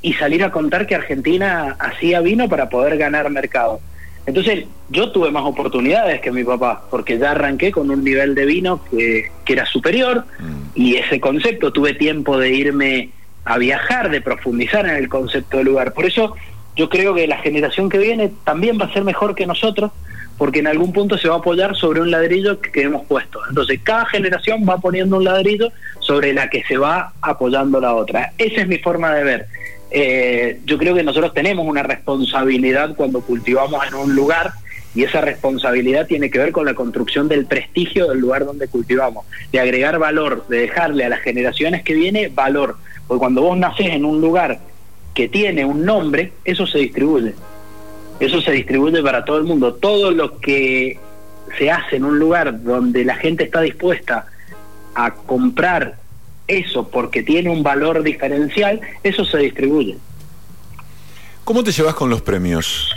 y 0.00 0.12
salir 0.14 0.44
a 0.44 0.50
contar 0.50 0.86
que 0.86 0.94
Argentina 0.94 1.76
hacía 1.78 2.20
vino 2.20 2.48
para 2.48 2.68
poder 2.68 2.96
ganar 2.96 3.28
mercado. 3.30 3.80
Entonces 4.26 4.66
yo 4.90 5.10
tuve 5.10 5.30
más 5.30 5.44
oportunidades 5.44 6.20
que 6.20 6.30
mi 6.30 6.44
papá, 6.44 6.84
porque 6.90 7.18
ya 7.18 7.32
arranqué 7.32 7.72
con 7.72 7.90
un 7.90 8.04
nivel 8.04 8.34
de 8.34 8.44
vino 8.44 8.84
que, 8.90 9.30
que 9.44 9.52
era 9.54 9.64
superior 9.66 10.24
mm. 10.38 10.54
y 10.74 10.96
ese 10.96 11.18
concepto 11.18 11.72
tuve 11.72 11.94
tiempo 11.94 12.38
de 12.38 12.50
irme 12.50 13.10
a 13.44 13.56
viajar, 13.56 14.10
de 14.10 14.20
profundizar 14.20 14.86
en 14.86 14.96
el 14.96 15.08
concepto 15.08 15.56
del 15.56 15.66
lugar. 15.66 15.94
Por 15.94 16.04
eso 16.04 16.34
yo 16.76 16.90
creo 16.90 17.14
que 17.14 17.26
la 17.26 17.38
generación 17.38 17.88
que 17.88 17.98
viene 17.98 18.30
también 18.44 18.78
va 18.78 18.84
a 18.84 18.92
ser 18.92 19.02
mejor 19.02 19.34
que 19.34 19.46
nosotros, 19.46 19.90
porque 20.38 20.60
en 20.60 20.68
algún 20.68 20.92
punto 20.92 21.18
se 21.18 21.28
va 21.28 21.34
a 21.34 21.38
apoyar 21.38 21.76
sobre 21.76 22.00
un 22.00 22.10
ladrillo 22.10 22.60
que 22.60 22.82
hemos 22.82 23.04
puesto. 23.06 23.40
Entonces, 23.48 23.80
cada 23.82 24.06
generación 24.06 24.64
va 24.66 24.78
poniendo 24.78 25.16
un 25.16 25.24
ladrillo 25.24 25.72
sobre 25.98 26.32
la 26.32 26.48
que 26.48 26.62
se 26.62 26.78
va 26.78 27.12
apoyando 27.20 27.80
la 27.80 27.94
otra. 27.94 28.32
Esa 28.38 28.62
es 28.62 28.68
mi 28.68 28.78
forma 28.78 29.12
de 29.14 29.24
ver. 29.24 29.46
Eh, 29.90 30.60
yo 30.64 30.78
creo 30.78 30.94
que 30.94 31.02
nosotros 31.02 31.34
tenemos 31.34 31.66
una 31.66 31.82
responsabilidad 31.82 32.94
cuando 32.94 33.20
cultivamos 33.20 33.84
en 33.86 33.94
un 33.94 34.14
lugar 34.14 34.52
y 34.94 35.02
esa 35.02 35.20
responsabilidad 35.20 36.06
tiene 36.06 36.30
que 36.30 36.38
ver 36.38 36.52
con 36.52 36.66
la 36.66 36.74
construcción 36.74 37.28
del 37.28 37.46
prestigio 37.46 38.08
del 38.08 38.20
lugar 38.20 38.44
donde 38.44 38.68
cultivamos, 38.68 39.26
de 39.52 39.60
agregar 39.60 39.98
valor, 39.98 40.46
de 40.48 40.60
dejarle 40.60 41.04
a 41.04 41.08
las 41.08 41.20
generaciones 41.20 41.82
que 41.82 41.94
vienen 41.94 42.34
valor, 42.34 42.76
porque 43.06 43.18
cuando 43.18 43.42
vos 43.42 43.58
nacés 43.58 43.88
en 43.88 44.04
un 44.04 44.20
lugar 44.20 44.58
que 45.14 45.28
tiene 45.28 45.64
un 45.64 45.84
nombre, 45.84 46.32
eso 46.44 46.66
se 46.66 46.78
distribuye, 46.78 47.34
eso 48.20 48.40
se 48.40 48.52
distribuye 48.52 49.02
para 49.02 49.24
todo 49.24 49.38
el 49.38 49.44
mundo, 49.44 49.74
todo 49.74 50.10
lo 50.10 50.38
que 50.40 50.98
se 51.56 51.70
hace 51.70 51.96
en 51.96 52.04
un 52.04 52.18
lugar 52.18 52.62
donde 52.62 53.04
la 53.04 53.16
gente 53.16 53.44
está 53.44 53.60
dispuesta 53.60 54.26
a 54.94 55.12
comprar 55.12 55.96
eso 56.46 56.88
porque 56.88 57.22
tiene 57.22 57.50
un 57.50 57.62
valor 57.62 58.02
diferencial, 58.02 58.80
eso 59.02 59.24
se 59.24 59.38
distribuye. 59.38 59.96
¿Cómo 61.44 61.62
te 61.62 61.72
llevas 61.72 61.94
con 61.94 62.10
los 62.10 62.22
premios? 62.22 62.90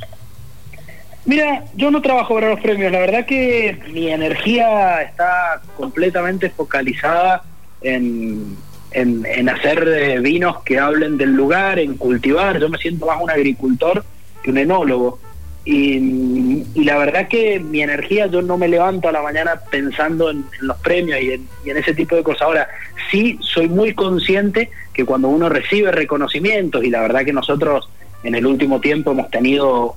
Mira, 1.25 1.65
yo 1.75 1.91
no 1.91 2.01
trabajo 2.01 2.33
para 2.33 2.49
los 2.49 2.59
premios, 2.59 2.91
la 2.91 2.99
verdad 2.99 3.25
que 3.25 3.79
mi 3.93 4.09
energía 4.09 5.03
está 5.03 5.61
completamente 5.77 6.49
focalizada 6.49 7.43
en, 7.81 8.57
en, 8.91 9.49
hacer 9.49 9.87
eh, 9.87 10.19
vinos 10.19 10.63
que 10.63 10.79
hablen 10.79 11.17
del 11.17 11.33
lugar, 11.33 11.77
en 11.77 11.95
cultivar, 11.95 12.59
yo 12.59 12.69
me 12.69 12.79
siento 12.79 13.05
más 13.05 13.21
un 13.21 13.29
agricultor 13.29 14.03
que 14.43 14.51
un 14.51 14.57
enólogo. 14.57 15.19
Y, 15.63 16.63
la 16.83 16.97
verdad 16.97 17.27
que 17.27 17.59
mi 17.59 17.81
energía, 17.81 18.25
yo 18.25 18.41
no 18.41 18.57
me 18.57 18.67
levanto 18.67 19.07
a 19.07 19.11
la 19.11 19.21
mañana 19.21 19.61
pensando 19.69 20.31
en, 20.31 20.43
los 20.61 20.77
premios 20.77 21.21
y 21.21 21.33
en, 21.33 21.47
y 21.63 21.69
en, 21.69 21.77
ese 21.77 21.93
tipo 21.93 22.15
de 22.15 22.23
cosas. 22.23 22.41
Ahora, 22.41 22.67
sí 23.11 23.37
soy 23.41 23.67
muy 23.67 23.93
consciente 23.93 24.71
que 24.93 25.05
cuando 25.05 25.27
uno 25.29 25.49
recibe 25.49 25.91
reconocimientos, 25.91 26.83
y 26.83 26.89
la 26.89 27.01
verdad 27.01 27.25
que 27.25 27.33
nosotros 27.33 27.89
en 28.23 28.35
el 28.35 28.45
último 28.45 28.79
tiempo 28.79 29.11
hemos 29.11 29.29
tenido 29.29 29.95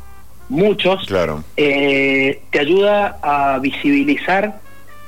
muchos, 0.48 1.06
claro. 1.06 1.44
Eh, 1.56 2.42
te 2.50 2.60
ayuda 2.60 3.18
a 3.22 3.58
visibilizar 3.58 4.60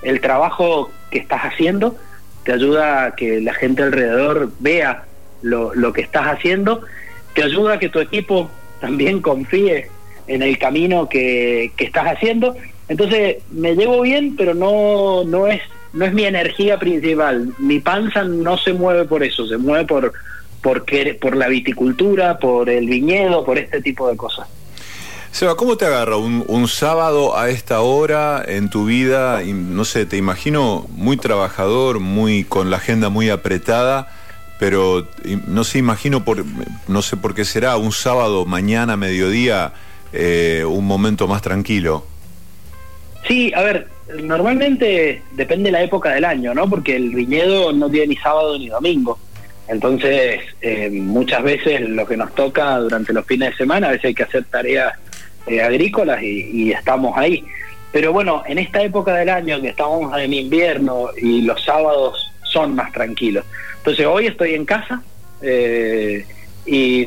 el 0.02 0.20
trabajo 0.20 0.90
que 1.10 1.18
estás 1.18 1.42
haciendo, 1.42 1.96
te 2.44 2.52
ayuda 2.52 3.04
a 3.04 3.14
que 3.14 3.40
la 3.40 3.54
gente 3.54 3.82
alrededor 3.82 4.50
vea 4.60 5.04
lo, 5.42 5.74
lo 5.74 5.92
que 5.92 6.00
estás 6.00 6.26
haciendo, 6.26 6.82
te 7.34 7.42
ayuda 7.42 7.74
a 7.74 7.78
que 7.78 7.88
tu 7.88 8.00
equipo 8.00 8.50
también 8.80 9.20
confíe 9.20 9.88
en 10.26 10.42
el 10.42 10.58
camino 10.58 11.08
que, 11.08 11.72
que 11.76 11.84
estás 11.84 12.06
haciendo. 12.06 12.56
Entonces 12.88 13.36
me 13.50 13.74
llevo 13.74 14.02
bien, 14.02 14.36
pero 14.36 14.54
no, 14.54 15.24
no, 15.24 15.46
es, 15.46 15.60
no 15.92 16.04
es 16.04 16.12
mi 16.12 16.24
energía 16.24 16.78
principal. 16.78 17.52
Mi 17.58 17.80
panza 17.80 18.24
no 18.24 18.58
se 18.58 18.72
mueve 18.72 19.04
por 19.04 19.22
eso, 19.22 19.46
se 19.46 19.56
mueve 19.56 19.84
por, 19.86 20.12
por, 20.62 20.84
por 21.20 21.36
la 21.36 21.48
viticultura, 21.48 22.38
por 22.38 22.68
el 22.70 22.86
viñedo, 22.86 23.44
por 23.44 23.58
este 23.58 23.80
tipo 23.80 24.08
de 24.08 24.16
cosas. 24.16 24.48
Seba, 25.36 25.54
¿cómo 25.54 25.76
te 25.76 25.84
agarra 25.84 26.16
un, 26.16 26.66
sábado 26.66 27.36
a 27.36 27.50
esta 27.50 27.82
hora 27.82 28.42
en 28.46 28.70
tu 28.70 28.86
vida? 28.86 29.42
no 29.44 29.84
sé, 29.84 30.06
te 30.06 30.16
imagino 30.16 30.86
muy 30.88 31.18
trabajador, 31.18 32.00
muy 32.00 32.44
con 32.44 32.70
la 32.70 32.78
agenda 32.78 33.10
muy 33.10 33.28
apretada, 33.28 34.15
pero 34.58 35.06
no 35.46 35.64
sé, 35.64 35.78
imagino 35.78 36.24
por, 36.24 36.44
no 36.88 37.02
sé 37.02 37.16
por 37.16 37.34
qué 37.34 37.44
será 37.44 37.76
un 37.76 37.92
sábado, 37.92 38.46
mañana, 38.46 38.96
mediodía, 38.96 39.72
eh, 40.12 40.64
un 40.66 40.86
momento 40.86 41.28
más 41.28 41.42
tranquilo. 41.42 42.04
Sí, 43.26 43.52
a 43.54 43.62
ver, 43.62 43.88
normalmente 44.22 45.22
depende 45.32 45.68
de 45.68 45.72
la 45.72 45.82
época 45.82 46.14
del 46.14 46.24
año, 46.24 46.54
¿no? 46.54 46.68
Porque 46.70 46.96
el 46.96 47.10
viñedo 47.10 47.72
no 47.72 47.90
tiene 47.90 48.08
ni 48.08 48.16
sábado 48.16 48.58
ni 48.58 48.68
domingo. 48.68 49.18
Entonces, 49.68 50.42
eh, 50.60 50.90
muchas 50.90 51.42
veces 51.42 51.80
lo 51.88 52.06
que 52.06 52.16
nos 52.16 52.34
toca 52.34 52.78
durante 52.78 53.12
los 53.12 53.26
fines 53.26 53.50
de 53.50 53.56
semana, 53.56 53.88
a 53.88 53.90
veces 53.90 54.06
hay 54.06 54.14
que 54.14 54.22
hacer 54.22 54.44
tareas 54.44 54.94
eh, 55.46 55.60
agrícolas 55.60 56.22
y, 56.22 56.70
estamos 56.72 57.16
ahí. 57.16 57.44
Pero 57.92 58.12
bueno, 58.12 58.42
en 58.46 58.58
esta 58.58 58.82
época 58.82 59.14
del 59.14 59.28
año 59.28 59.60
que 59.60 59.68
estamos 59.68 60.16
en 60.18 60.32
invierno 60.32 61.08
y 61.20 61.42
los 61.42 61.64
sábados 61.64 62.32
son 62.56 62.74
más 62.74 62.90
tranquilos. 62.90 63.44
Entonces 63.76 64.06
hoy 64.06 64.28
estoy 64.28 64.54
en 64.54 64.64
casa 64.64 65.02
eh, 65.42 66.24
y, 66.64 67.04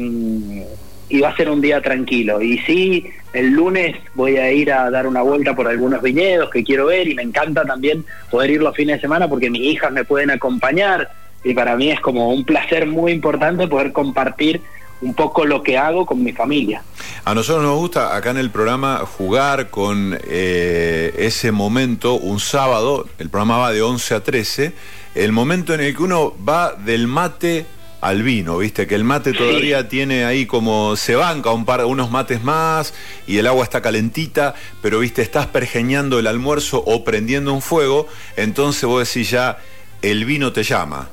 va 1.19 1.29
a 1.29 1.35
ser 1.35 1.49
un 1.49 1.59
día 1.59 1.81
tranquilo. 1.81 2.39
Y 2.39 2.59
sí, 2.59 3.03
el 3.33 3.49
lunes 3.49 3.95
voy 4.13 4.37
a 4.37 4.51
ir 4.51 4.71
a 4.71 4.91
dar 4.91 5.07
una 5.07 5.23
vuelta 5.23 5.55
por 5.55 5.67
algunos 5.67 6.03
viñedos 6.03 6.51
que 6.51 6.63
quiero 6.63 6.85
ver 6.85 7.07
y 7.07 7.15
me 7.15 7.23
encanta 7.23 7.65
también 7.65 8.05
poder 8.29 8.51
ir 8.51 8.61
los 8.61 8.75
fines 8.75 8.97
de 8.97 9.01
semana 9.01 9.27
porque 9.27 9.49
mis 9.49 9.63
hijas 9.63 9.91
me 9.91 10.03
pueden 10.03 10.29
acompañar 10.29 11.09
y 11.43 11.55
para 11.55 11.75
mí 11.75 11.89
es 11.89 11.99
como 11.99 12.29
un 12.29 12.45
placer 12.45 12.85
muy 12.85 13.11
importante 13.13 13.67
poder 13.67 13.91
compartir 13.91 14.61
un 15.01 15.15
poco 15.15 15.45
lo 15.45 15.63
que 15.63 15.77
hago 15.79 16.05
con 16.05 16.23
mi 16.23 16.31
familia. 16.31 16.83
A 17.25 17.33
nosotros 17.33 17.63
nos 17.63 17.77
gusta 17.79 18.15
acá 18.15 18.29
en 18.29 18.37
el 18.37 18.51
programa 18.51 18.99
jugar 18.99 19.69
con 19.71 20.15
eh, 20.27 21.13
ese 21.17 21.51
momento, 21.51 22.13
un 22.15 22.39
sábado, 22.39 23.07
el 23.17 23.29
programa 23.29 23.57
va 23.57 23.71
de 23.71 23.81
11 23.81 24.15
a 24.15 24.23
13, 24.23 24.73
el 25.19 25.31
momento 25.33 25.73
en 25.73 25.81
el 25.81 25.95
que 25.95 26.03
uno 26.03 26.33
va 26.47 26.73
del 26.73 27.07
mate 27.07 27.65
al 28.01 28.23
vino, 28.23 28.59
viste, 28.59 28.87
que 28.87 28.95
el 28.95 29.03
mate 29.03 29.33
todavía 29.33 29.89
tiene 29.89 30.23
ahí 30.23 30.45
como 30.45 30.95
se 30.95 31.15
banca 31.15 31.51
un 31.51 31.65
par, 31.65 31.83
unos 31.83 32.09
mates 32.09 32.41
más 32.41 32.93
y 33.27 33.37
el 33.37 33.47
agua 33.47 33.65
está 33.65 33.81
calentita, 33.81 34.55
pero 34.81 34.99
viste, 34.99 35.21
estás 35.21 35.47
pergeñando 35.47 36.17
el 36.17 36.27
almuerzo 36.27 36.81
o 36.85 37.03
prendiendo 37.03 37.53
un 37.53 37.61
fuego, 37.61 38.07
entonces 38.37 38.85
vos 38.85 39.05
decís 39.05 39.31
ya, 39.31 39.57
el 40.01 40.23
vino 40.23 40.53
te 40.53 40.63
llama. 40.63 41.09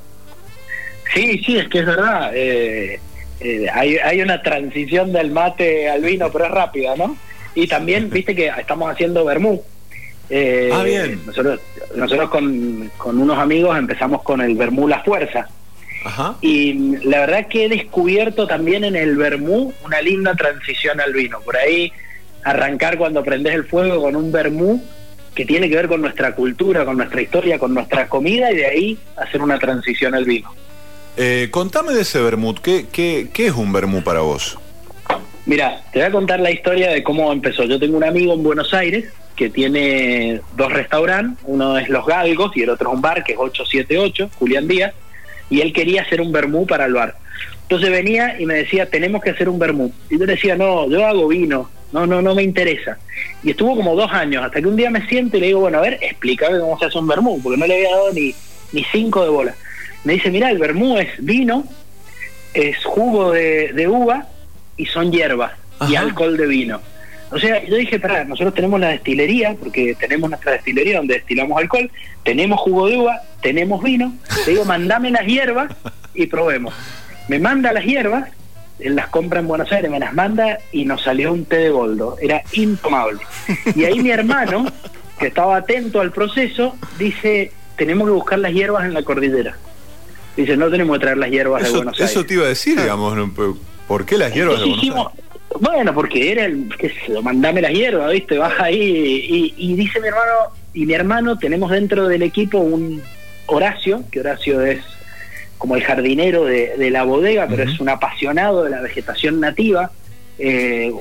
Sí, 1.13 1.43
sí, 1.45 1.59
es 1.59 1.69
que 1.69 1.81
es 1.81 1.87
verdad. 1.87 2.31
Eh, 2.35 3.01
eh, 3.41 3.67
hay, 3.73 3.97
hay 3.97 4.21
una 4.21 4.41
transición 4.43 5.13
del 5.13 5.33
mate 5.33 5.91
al 5.91 6.03
vino, 6.03 6.31
pero 6.31 6.47
es 6.47 6.51
rápida, 6.53 6.95
¿no? 6.97 7.17
Y 7.57 7.67
también, 7.67 8.11
viste 8.11 8.35
que 8.35 8.53
estamos 8.57 8.91
haciendo 8.91 9.25
vermú. 9.25 9.65
Eh, 10.31 10.71
ah, 10.73 10.83
bien. 10.83 11.21
Nosotros, 11.27 11.61
nosotros 11.95 12.31
con, 12.31 12.91
con, 12.97 13.19
unos 13.19 13.39
amigos 13.39 13.79
empezamos 13.79 14.23
con 14.23 14.41
el 14.41 14.55
vermú 14.55 14.89
La 14.89 15.03
Fuerza. 15.03 15.49
Ajá. 16.05 16.37
Y 16.41 16.99
la 17.05 17.21
verdad 17.21 17.49
que 17.49 17.65
he 17.65 17.69
descubierto 17.69 18.47
también 18.47 18.85
en 18.85 18.97
el 18.97 19.17
vermú 19.17 19.73
una 19.85 20.01
linda 20.01 20.35
transición 20.35 21.01
al 21.01 21.13
vino. 21.13 21.41
Por 21.41 21.57
ahí 21.57 21.93
arrancar 22.45 22.97
cuando 22.97 23.25
prendes 23.25 23.55
el 23.55 23.65
fuego 23.65 24.03
con 24.03 24.15
un 24.15 24.31
vermú 24.31 24.83
que 25.35 25.45
tiene 25.45 25.69
que 25.69 25.77
ver 25.77 25.89
con 25.89 26.01
nuestra 26.01 26.35
cultura, 26.35 26.85
con 26.85 26.97
nuestra 26.97 27.21
historia, 27.21 27.59
con 27.59 27.75
nuestra 27.75 28.09
comida 28.09 28.51
y 28.53 28.57
de 28.57 28.67
ahí 28.67 28.99
hacer 29.17 29.43
una 29.43 29.59
transición 29.59 30.15
al 30.15 30.25
vino. 30.25 30.53
Eh, 31.17 31.49
contame 31.51 31.93
de 31.93 32.03
ese 32.03 32.21
vermut, 32.21 32.61
¿Qué, 32.61 32.87
qué, 32.91 33.29
qué 33.33 33.47
es 33.47 33.53
un 33.53 33.73
vermut 33.73 34.05
para 34.05 34.21
vos? 34.21 34.59
Mira, 35.45 35.83
te 35.93 36.01
voy 36.01 36.09
a 36.09 36.13
contar 36.13 36.41
la 36.41 36.51
historia 36.51 36.91
de 36.91 37.03
cómo 37.03 37.33
empezó. 37.33 37.65
Yo 37.65 37.79
tengo 37.79 37.97
un 37.97 38.05
amigo 38.05 38.35
en 38.35 38.43
Buenos 38.43 38.73
Aires 38.75 39.07
que 39.37 39.51
tiene 39.51 40.41
dos 40.57 40.73
restaurantes, 40.73 41.45
uno 41.47 41.79
es 41.79 41.89
Los 41.89 42.07
Galgos 42.07 42.57
y 42.57 42.63
el 42.63 42.71
otro 42.71 42.91
es 42.91 42.95
un 42.97 43.03
bar 43.03 43.23
que 43.23 43.33
es 43.33 43.39
878, 43.39 44.31
Julián 44.39 44.67
Díaz, 44.67 44.95
y 45.51 45.61
él 45.61 45.73
quería 45.73 46.03
hacer 46.03 46.21
un 46.21 46.33
vermú 46.33 46.67
para 46.67 46.87
el 46.87 46.95
bar. 46.95 47.17
Entonces 47.63 47.91
venía 47.91 48.41
y 48.41 48.47
me 48.47 48.55
decía, 48.55 48.89
tenemos 48.89 49.23
que 49.23 49.31
hacer 49.31 49.49
un 49.49 49.59
vermú. 49.59 49.93
Y 50.11 50.19
yo 50.19 50.27
decía, 50.27 50.57
no, 50.57 50.89
yo 50.89 51.07
hago 51.07 51.29
vino, 51.29 51.71
no, 51.93 52.07
no, 52.07 52.23
no 52.23 52.35
me 52.35 52.43
interesa. 52.43 52.99
Y 53.43 53.51
estuvo 53.51 53.77
como 53.77 53.95
dos 53.95 54.11
años, 54.13 54.45
hasta 54.45 54.61
que 54.61 54.67
un 54.67 54.77
día 54.77 54.91
me 54.91 55.07
siento 55.07 55.37
y 55.37 55.41
le 55.41 55.47
digo, 55.49 55.61
bueno, 55.61 55.79
a 55.79 55.83
ver, 55.83 55.99
explícame 56.01 56.59
cómo 56.59 56.79
se 56.79 56.87
hace 56.87 56.99
un 56.99 57.07
vermú, 57.07 57.41
porque 57.43 57.59
no 57.59 57.67
le 57.67 57.75
había 57.75 57.91
dado 57.91 58.13
ni, 58.13 58.35
ni 58.73 58.85
cinco 58.85 59.23
de 59.23 59.31
bola 59.31 59.55
me 60.07 60.13
dice, 60.13 60.31
mira, 60.31 60.51
el 60.51 60.59
vermú 60.59 60.97
es 60.99 61.09
vino, 61.19 61.65
es 62.55 62.77
jugo 62.85 63.33
de, 63.33 63.89
uva 63.89 64.29
y 64.77 64.87
son 64.87 65.11
hierbas 65.11 65.53
y 65.89 65.97
alcohol 65.97 66.37
de 66.37 66.47
vino. 66.47 66.81
O 67.31 67.39
sea, 67.39 67.65
yo 67.65 67.77
dije, 67.77 67.99
para, 67.99 68.25
nosotros 68.25 68.55
tenemos 68.55 68.79
la 68.79 68.89
destilería, 68.89 69.57
porque 69.59 69.97
tenemos 69.99 70.31
nuestra 70.31 70.53
destilería 70.53 70.99
donde 70.99 71.15
destilamos 71.15 71.59
alcohol, 71.59 71.91
tenemos 72.23 72.61
jugo 72.61 72.87
de 72.89 72.97
uva, 72.99 73.21
tenemos 73.43 73.83
vino, 73.83 74.13
le 74.45 74.53
digo, 74.53 74.65
mandame 74.65 75.11
las 75.11 75.27
hierbas 75.27 75.75
y 76.15 76.27
probemos. 76.27 76.73
Me 77.29 77.41
manda 77.41 77.73
las 77.73 77.85
hierbas, 77.85 78.29
él 78.79 78.95
las 78.95 79.09
compra 79.09 79.41
en 79.41 79.49
Buenos 79.49 79.73
Aires, 79.73 79.91
me 79.91 79.99
las 79.99 80.15
manda 80.15 80.59
y 80.71 80.85
nos 80.85 81.03
salió 81.03 81.33
un 81.33 81.45
té 81.47 81.57
de 81.57 81.71
boldo, 81.71 82.17
era 82.21 82.43
intomable. 82.53 83.21
Y 83.75 83.85
ahí 83.85 84.01
mi 84.01 84.11
hermano, 84.11 84.67
que 85.19 85.27
estaba 85.27 85.57
atento 85.57 86.01
al 86.01 86.13
proceso, 86.13 86.77
dice, 86.99 87.51
tenemos 87.77 88.07
que 88.07 88.13
buscar 88.13 88.39
las 88.39 88.53
hierbas 88.53 88.85
en 88.85 88.95
la 88.95 89.03
cordillera. 89.03 89.57
Dice, 90.37 90.57
no 90.57 90.71
tenemos 90.71 90.97
que 90.99 91.01
traer 91.01 91.17
las 91.17 91.31
hierbas 91.31 91.65
de 91.65 91.71
Buenos 91.71 91.99
Aires. 91.99 92.11
Eso 92.11 92.25
te 92.25 92.35
iba 92.35 92.45
a 92.45 92.49
decir, 92.49 92.81
digamos, 92.81 93.17
¿por 93.89 94.05
qué 94.07 94.19
las 94.19 94.33
hierbas 94.33 94.61
de 94.61 94.67
Buenos 94.67 94.83
Aires? 94.83 95.36
Bueno, 95.61 95.95
porque 95.95 96.33
era 96.33 96.45
el, 96.45 96.69
qué 96.77 96.91
sé, 96.91 97.21
mandame 97.23 97.63
las 97.63 97.73
hierbas, 97.73 98.13
¿viste? 98.13 98.37
Baja 98.37 98.65
ahí 98.65 99.53
y, 99.57 99.75
dice 99.75 100.01
mi 100.01 100.09
hermano, 100.09 100.33
y 100.75 100.87
mi 100.87 100.93
hermano, 100.93 101.39
tenemos 101.39 101.71
dentro 101.71 102.09
del 102.09 102.23
equipo 102.23 102.59
un 102.59 103.03
Horacio, 103.47 104.03
que 104.11 104.21
Horacio 104.21 104.61
es 104.63 104.81
como 105.57 105.77
el 105.77 105.85
jardinero 105.85 106.45
de, 106.45 106.91
la 106.91 107.05
bodega, 107.05 107.47
pero 107.49 107.63
es 107.63 107.81
un 107.81 107.89
apasionado 107.89 108.65
de 108.65 108.71
la 108.71 108.83
vegetación 108.83 109.41
nativa. 109.41 109.91
Eh, 110.39 110.93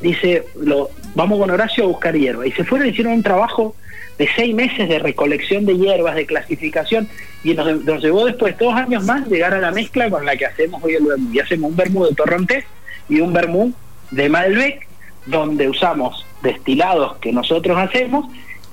dice, 0.00 0.44
lo, 0.60 0.90
vamos 1.14 1.38
con 1.38 1.50
Horacio 1.50 1.84
a 1.84 1.86
buscar 1.86 2.16
hierba. 2.16 2.46
Y 2.46 2.52
se 2.52 2.64
fueron, 2.64 2.88
hicieron 2.88 3.14
un 3.14 3.22
trabajo 3.22 3.74
de 4.18 4.28
seis 4.36 4.54
meses 4.54 4.88
de 4.88 4.98
recolección 4.98 5.64
de 5.64 5.78
hierbas, 5.78 6.16
de 6.16 6.26
clasificación, 6.26 7.08
y 7.42 7.54
nos, 7.54 7.84
nos 7.84 8.02
llevó 8.02 8.26
después 8.26 8.58
dos 8.58 8.74
años 8.74 9.04
más 9.04 9.26
llegar 9.28 9.54
a 9.54 9.60
la 9.60 9.70
mezcla 9.70 10.10
con 10.10 10.26
la 10.26 10.36
que 10.36 10.44
hacemos 10.44 10.82
hoy 10.82 10.96
el 10.96 11.04
vermú. 11.04 11.32
Y 11.32 11.38
hacemos 11.38 11.70
un 11.70 11.76
vermú 11.76 12.04
de 12.04 12.14
torrontés 12.14 12.64
y 13.10 13.20
un 13.20 13.32
vermú 13.32 13.74
de 14.10 14.28
Malbec, 14.28 14.86
donde 15.26 15.68
usamos 15.68 16.24
destilados 16.42 17.16
que 17.18 17.32
nosotros 17.32 17.76
hacemos 17.76 18.26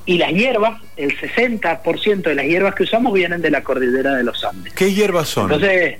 y 0.06 0.18
las 0.18 0.32
hierbas, 0.32 0.82
el 0.96 1.18
60% 1.20 2.22
de 2.22 2.36
las 2.36 2.46
hierbas 2.46 2.74
que 2.76 2.84
usamos 2.84 3.14
vienen 3.14 3.42
de 3.42 3.52
la 3.52 3.62
cordillera 3.64 4.16
de 4.16 4.24
los 4.24 4.44
Andes. 4.46 4.74
¿Qué 4.74 4.94
hierbas 4.94 5.28
son? 5.28 5.52
Entonces, 5.52 6.00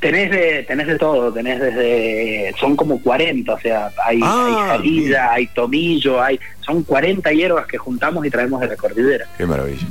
tenés 0.00 0.30
de, 0.30 0.62
tenés 0.62 0.86
de 0.86 0.98
todo, 0.98 1.30
tenés 1.32 1.60
desde, 1.60 2.54
son 2.58 2.74
como 2.74 3.02
40, 3.02 3.52
o 3.52 3.60
sea, 3.60 3.90
hay, 4.02 4.20
Ah, 4.22 4.46
hay 4.46 4.78
jalida, 4.78 5.32
hay 5.32 5.46
tomillo, 5.48 6.22
hay, 6.22 6.40
son 6.60 6.82
40 6.82 7.30
hierbas 7.32 7.66
que 7.66 7.76
juntamos 7.76 8.24
y 8.24 8.30
traemos 8.30 8.60
de 8.62 8.68
la 8.68 8.76
cordillera. 8.76 9.26
Qué 9.36 9.44
maravilla. 9.44 9.86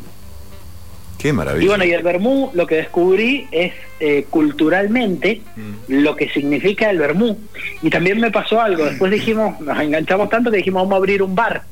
Qué 1.17 1.33
maravilla. 1.33 1.65
Y 1.65 1.67
bueno, 1.67 1.83
y 1.85 1.91
el 1.91 2.03
vermú, 2.03 2.51
lo 2.53 2.67
que 2.67 2.75
descubrí 2.75 3.47
es 3.51 3.73
eh, 3.99 4.25
culturalmente 4.29 5.41
Mm. 5.55 5.71
lo 6.03 6.15
que 6.15 6.29
significa 6.29 6.89
el 6.89 6.99
vermú. 6.99 7.37
Y 7.81 7.89
también 7.89 8.19
me 8.19 8.29
pasó 8.31 8.61
algo, 8.61 8.85
después 8.85 9.11
dijimos, 9.11 9.59
nos 9.61 9.79
enganchamos 9.79 10.29
tanto 10.29 10.51
que 10.51 10.57
dijimos, 10.57 10.83
vamos 10.83 10.93
a 10.93 10.97
abrir 10.97 11.23
un 11.23 11.33
bar. 11.33 11.63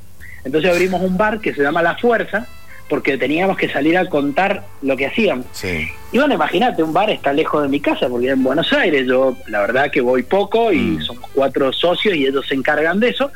Entonces 0.44 0.72
abrimos 0.72 1.02
un 1.02 1.18
bar 1.18 1.40
que 1.40 1.54
se 1.54 1.62
llama 1.62 1.82
La 1.84 1.96
Fuerza, 1.98 2.48
porque 2.90 3.18
teníamos 3.18 3.58
que 3.58 3.68
salir 3.70 3.98
a 3.98 4.08
contar 4.08 4.64
lo 4.84 4.96
que 4.96 5.08
hacíamos. 5.08 5.46
Sí. 5.54 5.88
Y 6.12 6.18
bueno, 6.20 6.36
imagínate, 6.36 6.84
un 6.84 6.94
bar 6.94 7.10
está 7.10 7.34
lejos 7.34 7.64
de 7.64 7.68
mi 7.70 7.80
casa, 7.80 8.08
porque 8.10 8.30
en 8.30 8.44
Buenos 8.44 8.72
Aires 8.74 9.06
yo 9.08 9.36
la 9.48 9.62
verdad 9.62 9.90
que 9.92 10.02
voy 10.02 10.22
poco 10.24 10.72
y 10.72 10.78
Mm. 10.78 11.02
somos 11.02 11.30
cuatro 11.34 11.72
socios 11.74 12.16
y 12.16 12.26
ellos 12.28 12.46
se 12.48 12.54
encargan 12.56 13.00
de 13.00 13.10
eso. 13.10 13.32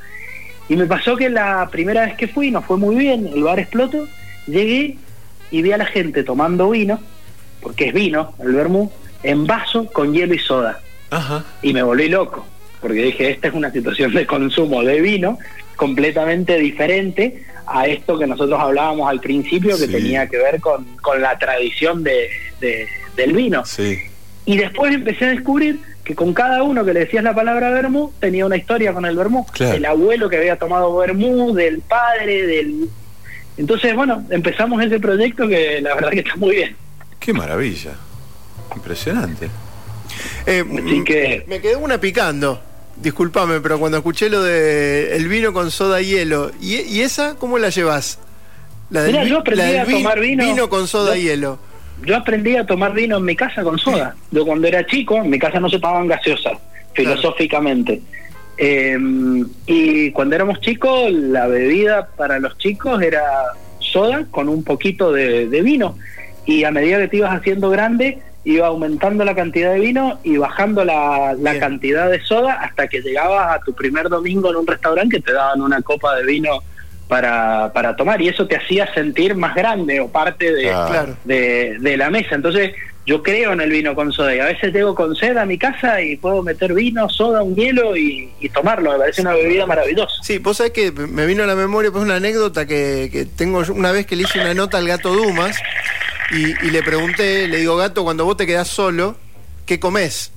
Y 0.68 0.76
me 0.76 0.86
pasó 0.86 1.16
que 1.16 1.30
la 1.30 1.68
primera 1.72 2.06
vez 2.06 2.16
que 2.16 2.28
fui 2.28 2.52
nos 2.52 2.64
fue 2.66 2.78
muy 2.78 2.96
bien, 2.96 3.28
el 3.34 3.42
bar 3.44 3.60
explotó, 3.60 4.08
llegué 4.46 4.98
y 5.52 5.62
vi 5.62 5.72
a 5.72 5.78
la 5.78 5.86
gente 5.86 6.24
tomando 6.24 6.70
vino, 6.70 7.00
porque 7.62 7.88
es 7.90 7.94
vino, 7.94 8.34
el 8.40 8.54
vermú, 8.54 8.92
en 9.24 9.46
vaso 9.48 9.86
con 9.92 10.14
hielo 10.14 10.34
y 10.34 10.40
soda. 10.40 10.80
Ajá. 11.10 11.44
Y 11.62 11.74
me 11.74 11.84
volví 11.84 12.08
loco, 12.10 12.46
porque 12.82 13.02
dije, 13.04 13.32
esta 13.32 13.48
es 13.50 13.54
una 13.54 13.72
situación 13.72 14.14
de 14.14 14.26
consumo 14.26 14.84
de 14.84 15.02
vino 15.02 15.38
completamente 15.76 16.58
diferente 16.58 17.44
a 17.66 17.88
esto 17.88 18.18
que 18.20 18.28
nosotros 18.28 18.60
hablábamos 18.60 19.10
al 19.10 19.20
principio, 19.20 19.78
que 19.78 19.86
Sí. 19.86 19.92
tenía 19.92 20.28
que 20.28 20.38
ver 20.38 20.60
con, 20.60 20.86
con 21.02 21.22
la 21.22 21.38
tradición 21.40 22.04
de, 22.04 22.30
de- 22.60 22.88
del 23.16 23.34
vino. 23.34 23.66
Sí. 23.66 23.98
Y 24.46 24.58
después 24.58 24.94
empecé 24.94 25.26
a 25.26 25.30
descubrir 25.30 25.80
que 26.04 26.16
con 26.16 26.34
cada 26.34 26.64
uno 26.64 26.84
que 26.84 26.94
le 26.94 27.02
decías 27.02 27.24
la 27.24 27.36
palabra 27.36 27.70
vermú, 27.70 28.12
tenía 28.20 28.46
una 28.46 28.58
historia 28.58 28.94
con 28.94 29.06
el 29.06 29.16
vermú. 29.16 29.46
Claro. 29.52 29.76
El 29.76 29.86
abuelo 29.86 30.28
que 30.30 30.38
había 30.38 30.58
tomado 30.58 30.96
vermú, 30.98 31.54
del 31.54 31.80
padre, 31.82 32.48
del... 32.48 32.90
Entonces, 33.58 33.96
bueno, 33.96 34.24
empezamos 34.30 34.82
ese 34.84 35.00
proyecto 35.00 35.48
que 35.48 35.82
la 35.82 35.96
verdad 35.96 36.12
que 36.12 36.20
está 36.20 36.36
muy 36.38 36.56
bien. 36.56 36.76
Qué 37.20 37.34
maravilla. 37.34 37.92
Impresionante. 38.76 39.50
Eh, 40.46 40.64
Así 40.86 41.04
que... 41.04 41.44
Me 41.48 41.60
quedó 41.60 41.80
una 41.80 42.00
picando. 42.00 42.62
Disculpame, 42.96 43.62
pero 43.62 43.80
cuando 43.80 43.98
escuché 43.98 44.30
lo 44.30 44.42
de 44.44 45.16
el 45.16 45.28
vino 45.30 45.54
con 45.54 45.72
soda 45.72 46.02
y 46.02 46.08
hielo, 46.08 46.52
¿y, 46.62 46.82
y 46.82 47.02
esa 47.02 47.36
cómo 47.36 47.58
la 47.58 47.70
llevas? 47.70 48.20
La 48.90 49.04
Mirá, 49.04 49.24
vi- 49.24 49.30
yo 49.30 49.40
aprendí 49.40 49.62
del 49.64 49.80
a 49.80 49.86
tomar 49.86 50.20
vino- 50.20 50.70
con 50.70 50.88
soda 50.88 51.16
yo- 51.16 51.22
y 51.22 51.24
hielo. 51.24 51.60
Yo 52.06 52.16
aprendí 52.18 52.56
a 52.56 52.66
tomar 52.66 52.94
vino 52.94 53.18
en 53.18 53.26
mi 53.26 53.36
casa 53.36 53.62
con 53.64 53.78
soda. 53.78 54.16
Yo 54.32 54.46
cuando 54.46 54.68
era 54.68 54.86
chico, 54.86 55.18
en 55.18 55.30
mi 55.30 55.38
casa 55.40 55.60
no 55.60 55.70
se 55.70 55.80
tomaban 55.80 56.08
gaseosas, 56.08 56.58
filosóficamente. 56.94 58.02
Eh, 58.62 58.98
y 59.68 60.12
cuando 60.12 60.36
éramos 60.36 60.60
chicos, 60.60 61.10
la 61.12 61.48
bebida 61.48 62.08
para 62.18 62.40
los 62.40 62.58
chicos 62.58 63.02
era 63.02 63.24
soda 63.80 64.26
con 64.30 64.50
un 64.50 64.66
poquito 64.66 65.14
de, 65.14 65.48
de 65.48 65.62
vino. 65.62 65.98
Y 66.46 66.66
a 66.66 66.72
medida 66.72 66.98
que 66.98 67.08
te 67.08 67.18
ibas 67.18 67.34
haciendo 67.34 67.70
grande, 67.70 68.20
iba 68.44 68.68
aumentando 68.68 69.24
la 69.24 69.36
cantidad 69.36 69.74
de 69.74 69.80
vino 69.80 70.20
y 70.24 70.38
bajando 70.38 70.84
la, 70.84 71.36
cantidad 71.60 72.10
de 72.10 72.22
soda 72.22 72.54
hasta 72.54 72.88
que 72.88 73.02
llegabas 73.02 73.56
a 73.56 73.60
tu 73.64 73.74
primer 73.74 74.10
domingo 74.10 74.50
en 74.50 74.58
un 74.58 74.68
restaurante 74.68 75.18
que 75.18 75.24
te 75.24 75.34
daban 75.34 75.62
una 75.62 75.82
copa 75.82 76.16
de 76.16 76.26
vino 76.26 76.62
para, 77.08 77.72
para 77.74 77.96
tomar. 77.96 78.22
Y 78.22 78.28
eso 78.28 78.46
te 78.48 78.56
hacía 78.56 78.94
sentir 78.94 79.36
más 79.36 79.56
grande 79.56 80.00
o 80.00 80.10
parte 80.10 80.54
de, 80.54 80.70
Ah. 80.70 80.88
Claro. 80.90 81.16
de, 81.24 81.78
de 81.80 81.98
la 81.98 82.10
mesa. 82.10 82.36
Entonces, 82.36 82.74
yo 83.10 83.24
creo 83.24 83.54
en 83.54 83.62
el 83.62 83.72
vino 83.72 83.96
con 83.96 84.14
soda 84.14 84.36
y 84.36 84.40
a 84.40 84.46
veces 84.46 84.72
llego 84.72 84.94
con 84.94 85.16
sed 85.16 85.36
a 85.36 85.44
mi 85.44 85.58
casa 85.58 86.00
y 86.00 86.16
puedo 86.16 86.44
meter 86.44 86.76
vino, 86.76 87.10
soda, 87.10 87.42
un 87.42 87.56
hielo 87.56 87.98
y, 87.98 88.30
tomarlo. 88.54 88.92
Me 88.92 89.00
parece 89.00 89.22
una 89.22 89.34
bebida 89.34 89.66
maravillosa. 89.66 90.14
Sí, 90.22 90.38
vos 90.38 90.58
sabés 90.58 90.74
que 90.74 90.92
me 90.92 91.26
vino 91.26 91.44
a 91.44 91.48
la 91.48 91.56
memoria 91.56 91.90
pues 91.92 92.04
una 92.04 92.18
anécdota 92.18 92.68
que, 92.68 93.10
que 93.12 93.26
tengo 93.26 93.64
una 93.74 93.92
vez 93.92 94.06
que 94.06 94.16
le 94.16 94.24
hice 94.24 94.40
una 94.40 94.54
nota 94.54 94.78
al 94.78 94.88
gato 94.88 95.12
Dumas 95.12 95.58
y, 96.32 96.54
le 96.70 96.84
pregunté, 96.84 97.48
le 97.48 97.58
digo, 97.58 97.76
gato, 97.78 98.04
cuando 98.04 98.26
vos 98.26 98.38
te 98.38 98.46
quedás 98.46 98.68
solo, 98.68 99.16
¿qué 99.66 99.80
comés? 99.80 100.32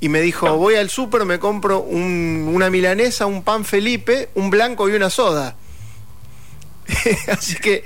Y 0.00 0.08
me 0.08 0.20
dijo, 0.20 0.52
voy 0.56 0.74
al 0.74 0.90
súper, 0.90 1.24
me 1.24 1.38
compro 1.38 1.78
un- 1.80 2.50
una 2.52 2.70
milanesa, 2.70 3.26
un 3.26 3.44
pan 3.44 3.64
Felipe, 3.64 4.30
un 4.34 4.50
blanco 4.50 4.88
y 4.88 4.94
una 4.94 5.10
soda. 5.10 5.54
Así 7.28 7.56
que 7.56 7.84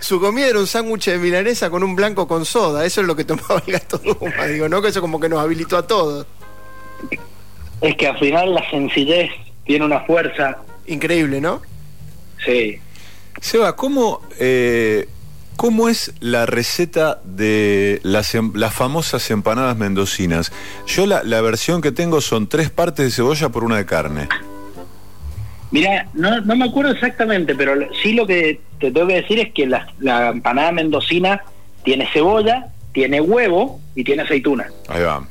su 0.00 0.20
comida 0.20 0.46
era 0.46 0.58
un 0.58 0.66
sándwich 0.66 1.06
de 1.06 1.18
milanesa 1.18 1.70
con 1.70 1.82
un 1.82 1.96
blanco 1.96 2.28
con 2.28 2.44
soda. 2.44 2.84
Eso 2.84 3.00
es 3.00 3.06
lo 3.06 3.16
que 3.16 3.24
tomaba 3.24 3.62
el 3.66 3.72
gato 3.72 3.98
Dumas. 3.98 4.48
Digo, 4.48 4.68
¿no? 4.68 4.80
Que 4.82 4.88
eso 4.88 5.00
como 5.00 5.18
que 5.20 5.28
nos 5.28 5.40
habilitó 5.40 5.76
a 5.76 5.86
todos. 5.86 6.26
es 7.80 7.96
que 7.96 8.06
al 8.06 8.18
final 8.18 8.54
la 8.54 8.68
sencillez 8.70 9.30
tiene 9.66 9.84
una 9.84 10.00
fuerza. 10.00 10.58
Increíble, 10.86 11.40
¿no? 11.40 11.62
Sí. 12.44 12.78
Seba, 13.40 13.74
¿cómo, 13.76 14.20
eh, 14.38 15.08
¿cómo 15.56 15.88
es 15.88 16.12
la 16.20 16.46
receta 16.46 17.20
de 17.24 18.00
las, 18.04 18.34
em- 18.34 18.52
las 18.54 18.74
famosas 18.74 19.28
empanadas 19.30 19.76
mendocinas? 19.76 20.52
Yo 20.86 21.06
la, 21.06 21.22
la 21.24 21.40
versión 21.40 21.80
que 21.82 21.92
tengo 21.92 22.20
son 22.20 22.48
tres 22.48 22.70
partes 22.70 23.04
de 23.04 23.10
cebolla 23.10 23.48
por 23.48 23.64
una 23.64 23.76
de 23.78 23.86
carne. 23.86 24.28
Mira, 25.72 26.06
no, 26.14 26.40
no 26.42 26.54
me 26.54 26.66
acuerdo 26.66 26.92
exactamente, 26.92 27.54
pero 27.54 27.74
sí 28.02 28.12
lo 28.12 28.26
que 28.26 28.60
te 28.78 28.90
tengo 28.92 29.06
que 29.08 29.14
decir 29.22 29.38
es 29.40 29.52
que 29.52 29.66
la, 29.66 29.88
la 30.00 30.28
empanada 30.28 30.70
mendocina 30.70 31.42
tiene 31.82 32.06
cebolla, 32.12 32.66
tiene 32.92 33.20
huevo 33.20 33.80
y 33.94 34.04
tiene 34.04 34.22
aceituna. 34.22 34.66
Ahí 34.88 35.02
va. 35.02 35.26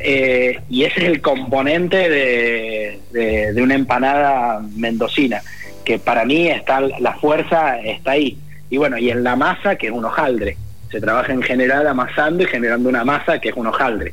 Eh, 0.00 0.60
y 0.70 0.84
ese 0.84 1.00
es 1.00 1.06
el 1.06 1.20
componente 1.20 2.08
de, 2.08 3.00
de- 3.12 3.52
de 3.52 3.62
una 3.62 3.74
empanada 3.74 4.60
mendocina, 4.76 5.42
que 5.84 5.98
para 5.98 6.24
mí 6.24 6.48
está 6.48 6.80
la 6.80 7.14
fuerza 7.14 7.78
está 7.80 8.12
ahí. 8.12 8.38
Y 8.70 8.76
bueno, 8.78 8.96
y 8.98 9.10
en 9.10 9.22
la 9.24 9.36
masa, 9.36 9.76
que 9.76 9.88
es 9.88 9.92
un 9.92 10.04
hojaldre. 10.04 10.56
Se 10.90 11.00
trabaja 11.00 11.32
en 11.32 11.42
general 11.42 11.86
amasando 11.86 12.42
y 12.42 12.46
generando 12.46 12.88
una 12.88 13.04
masa 13.04 13.38
que 13.40 13.50
es 13.50 13.54
un 13.56 13.66
hojaldre. 13.66 14.12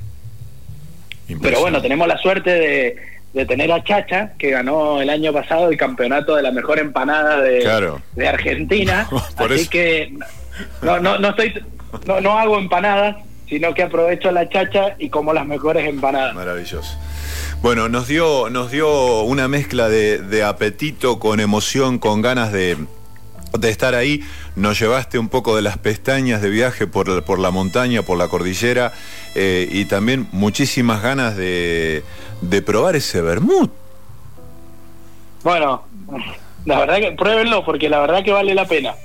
Pero 1.41 1.59
bueno, 1.61 1.81
tenemos 1.81 2.07
la 2.07 2.17
suerte 2.17 2.49
de, 2.51 2.95
de 3.35 3.45
tener 3.45 3.69
a 3.71 3.83
Chacha, 3.83 4.31
que 4.39 4.49
ganó 4.51 5.01
el 5.01 5.09
año 5.09 5.33
pasado 5.33 5.69
el 5.69 5.75
campeonato 5.77 6.35
de 6.35 6.41
la 6.41 6.51
mejor 6.51 6.79
empanada 6.79 7.41
de, 7.41 7.59
Claro. 7.59 8.01
de 8.15 8.27
Argentina. 8.29 9.07
Por 9.37 9.51
así 9.51 9.63
eso. 9.63 9.69
que 9.71 10.13
no, 10.81 10.99
no, 11.01 11.19
no 11.19 11.29
estoy, 11.29 11.53
no, 12.07 12.21
no 12.21 12.39
hago 12.39 12.57
empanadas, 12.57 13.17
sino 13.49 13.73
que 13.73 13.83
aprovecho 13.83 14.31
la 14.31 14.47
Chacha 14.47 14.95
y 14.97 15.09
como 15.09 15.33
las 15.33 15.45
mejores 15.45 15.85
empanadas. 15.87 16.33
Maravilloso. 16.33 16.97
Bueno, 17.61 17.89
nos 17.89 18.07
dio, 18.07 18.49
nos 18.49 18.71
dio 18.71 19.21
una 19.23 19.49
mezcla 19.49 19.89
de, 19.89 20.19
de 20.19 20.43
apetito 20.43 21.19
con 21.19 21.41
emoción, 21.41 21.99
con 21.99 22.21
ganas 22.21 22.53
de, 22.53 22.77
de 23.59 23.69
estar 23.69 23.95
ahí. 23.95 24.21
Nos 24.55 24.79
llevaste 24.79 25.19
un 25.19 25.29
poco 25.29 25.55
de 25.55 25.61
las 25.61 25.77
pestañas 25.77 26.41
de 26.41 26.49
viaje 26.49 26.87
por, 26.87 27.23
por 27.23 27.39
la 27.39 27.51
montaña, 27.51 28.01
por 28.01 28.17
la 28.17 28.27
cordillera 28.27 28.93
eh, 29.35 29.67
y 29.71 29.85
también 29.85 30.27
muchísimas 30.31 31.01
ganas 31.01 31.35
de, 31.35 32.03
de 32.41 32.61
probar 32.61 32.95
ese 32.95 33.21
vermut. 33.21 33.71
Bueno, 35.43 35.83
la 36.65 36.79
verdad 36.79 36.97
que 36.97 37.11
pruébenlo 37.11 37.63
porque 37.63 37.89
la 37.89 37.99
verdad 37.99 38.23
que 38.23 38.31
vale 38.31 38.55
la 38.55 38.65
pena. 38.65 38.95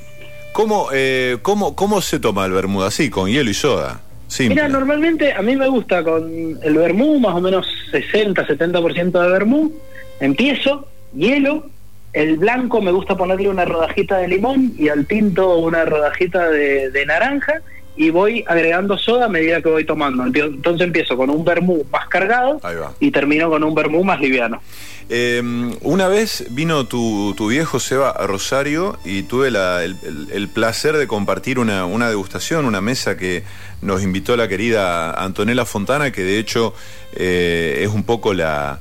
¿Cómo, 0.53 0.89
eh, 0.93 1.39
cómo, 1.43 1.77
¿Cómo 1.77 2.01
se 2.01 2.19
toma 2.19 2.47
el 2.47 2.53
vermut? 2.53 2.85
Así, 2.85 3.11
con 3.11 3.29
hielo 3.29 3.51
y 3.51 3.55
soda. 3.55 4.01
Simple. 4.27 4.55
Mira, 4.55 4.69
normalmente 4.69 5.33
a 5.33 5.43
mí 5.43 5.57
me 5.57 5.69
gusta 5.69 6.05
con 6.05 6.31
el 6.63 6.75
vermú, 6.75 7.19
más 7.19 7.35
o 7.35 7.41
menos 7.41 7.67
60-70% 7.93 9.21
de 9.21 9.29
vermú. 9.29 9.73
Empiezo, 10.21 10.87
hielo, 11.15 11.67
el 12.13 12.37
blanco 12.39 12.81
me 12.81 12.91
gusta 12.91 13.17
ponerle 13.17 13.49
una 13.49 13.65
rodajita 13.65 14.19
de 14.19 14.29
limón 14.29 14.73
y 14.77 14.89
al 14.89 15.07
tinto 15.07 15.57
una 15.57 15.85
rodajita 15.85 16.51
de, 16.51 16.91
de 16.91 17.07
naranja 17.07 17.63
y 17.97 18.11
voy 18.11 18.45
agregando 18.47 18.97
soda 18.97 19.27
a 19.27 19.29
medida 19.29 19.61
que 19.61 19.69
voy 19.69 19.85
tomando. 19.85 20.25
Entonces 20.25 20.87
empiezo 20.87 21.19
con 21.19 21.29
un 21.29 21.45
vermú 21.45 21.85
más 21.93 22.09
cargado 22.09 22.61
y 22.99 23.11
termino 23.11 23.51
con 23.51 23.63
un 23.63 23.75
vermú 23.75 24.05
más 24.05 24.21
liviano. 24.21 24.63
Em, 25.11 25.75
una 25.83 26.07
vez 26.07 26.47
vino 26.51 26.87
tu, 26.87 27.35
viejo 27.49 27.81
Seba 27.81 28.11
a 28.11 28.27
Rosario 28.27 28.99
y 29.05 29.25
tuve 29.25 29.49
el, 29.49 30.49
placer 30.49 30.97
de 30.97 31.07
compartir 31.07 31.59
una, 31.59 32.09
degustación, 32.09 32.65
una 32.65 32.81
mesa 32.81 33.17
que 33.17 33.43
nos 33.83 34.03
invitó 34.03 34.37
la 34.37 34.49
querida 34.49 35.13
Antonella 35.13 35.65
Fontana, 35.65 36.13
que 36.13 36.23
de 36.23 36.39
hecho 36.39 36.75
eh, 37.17 37.83
es 37.83 37.89
un 37.89 38.05
poco 38.05 38.35
la, 38.35 38.79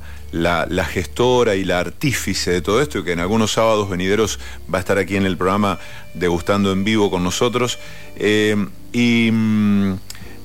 gestora 0.84 1.54
y 1.54 1.64
la 1.64 1.80
artífice 1.80 2.50
de 2.50 2.62
todo 2.62 2.80
esto 2.80 2.98
y 2.98 3.04
que 3.04 3.12
en 3.12 3.20
algunos 3.20 3.52
sábados 3.52 3.88
venideros 3.88 4.38
va 4.72 4.78
a 4.78 4.80
estar 4.80 4.98
aquí 4.98 5.16
en 5.16 5.26
el 5.26 5.36
programa 5.36 5.78
degustando 6.14 6.72
en 6.72 6.84
vivo 6.84 7.10
con 7.10 7.22
nosotros. 7.22 7.78
Em, 8.16 8.70
y 8.92 9.30
mm, 9.32 9.94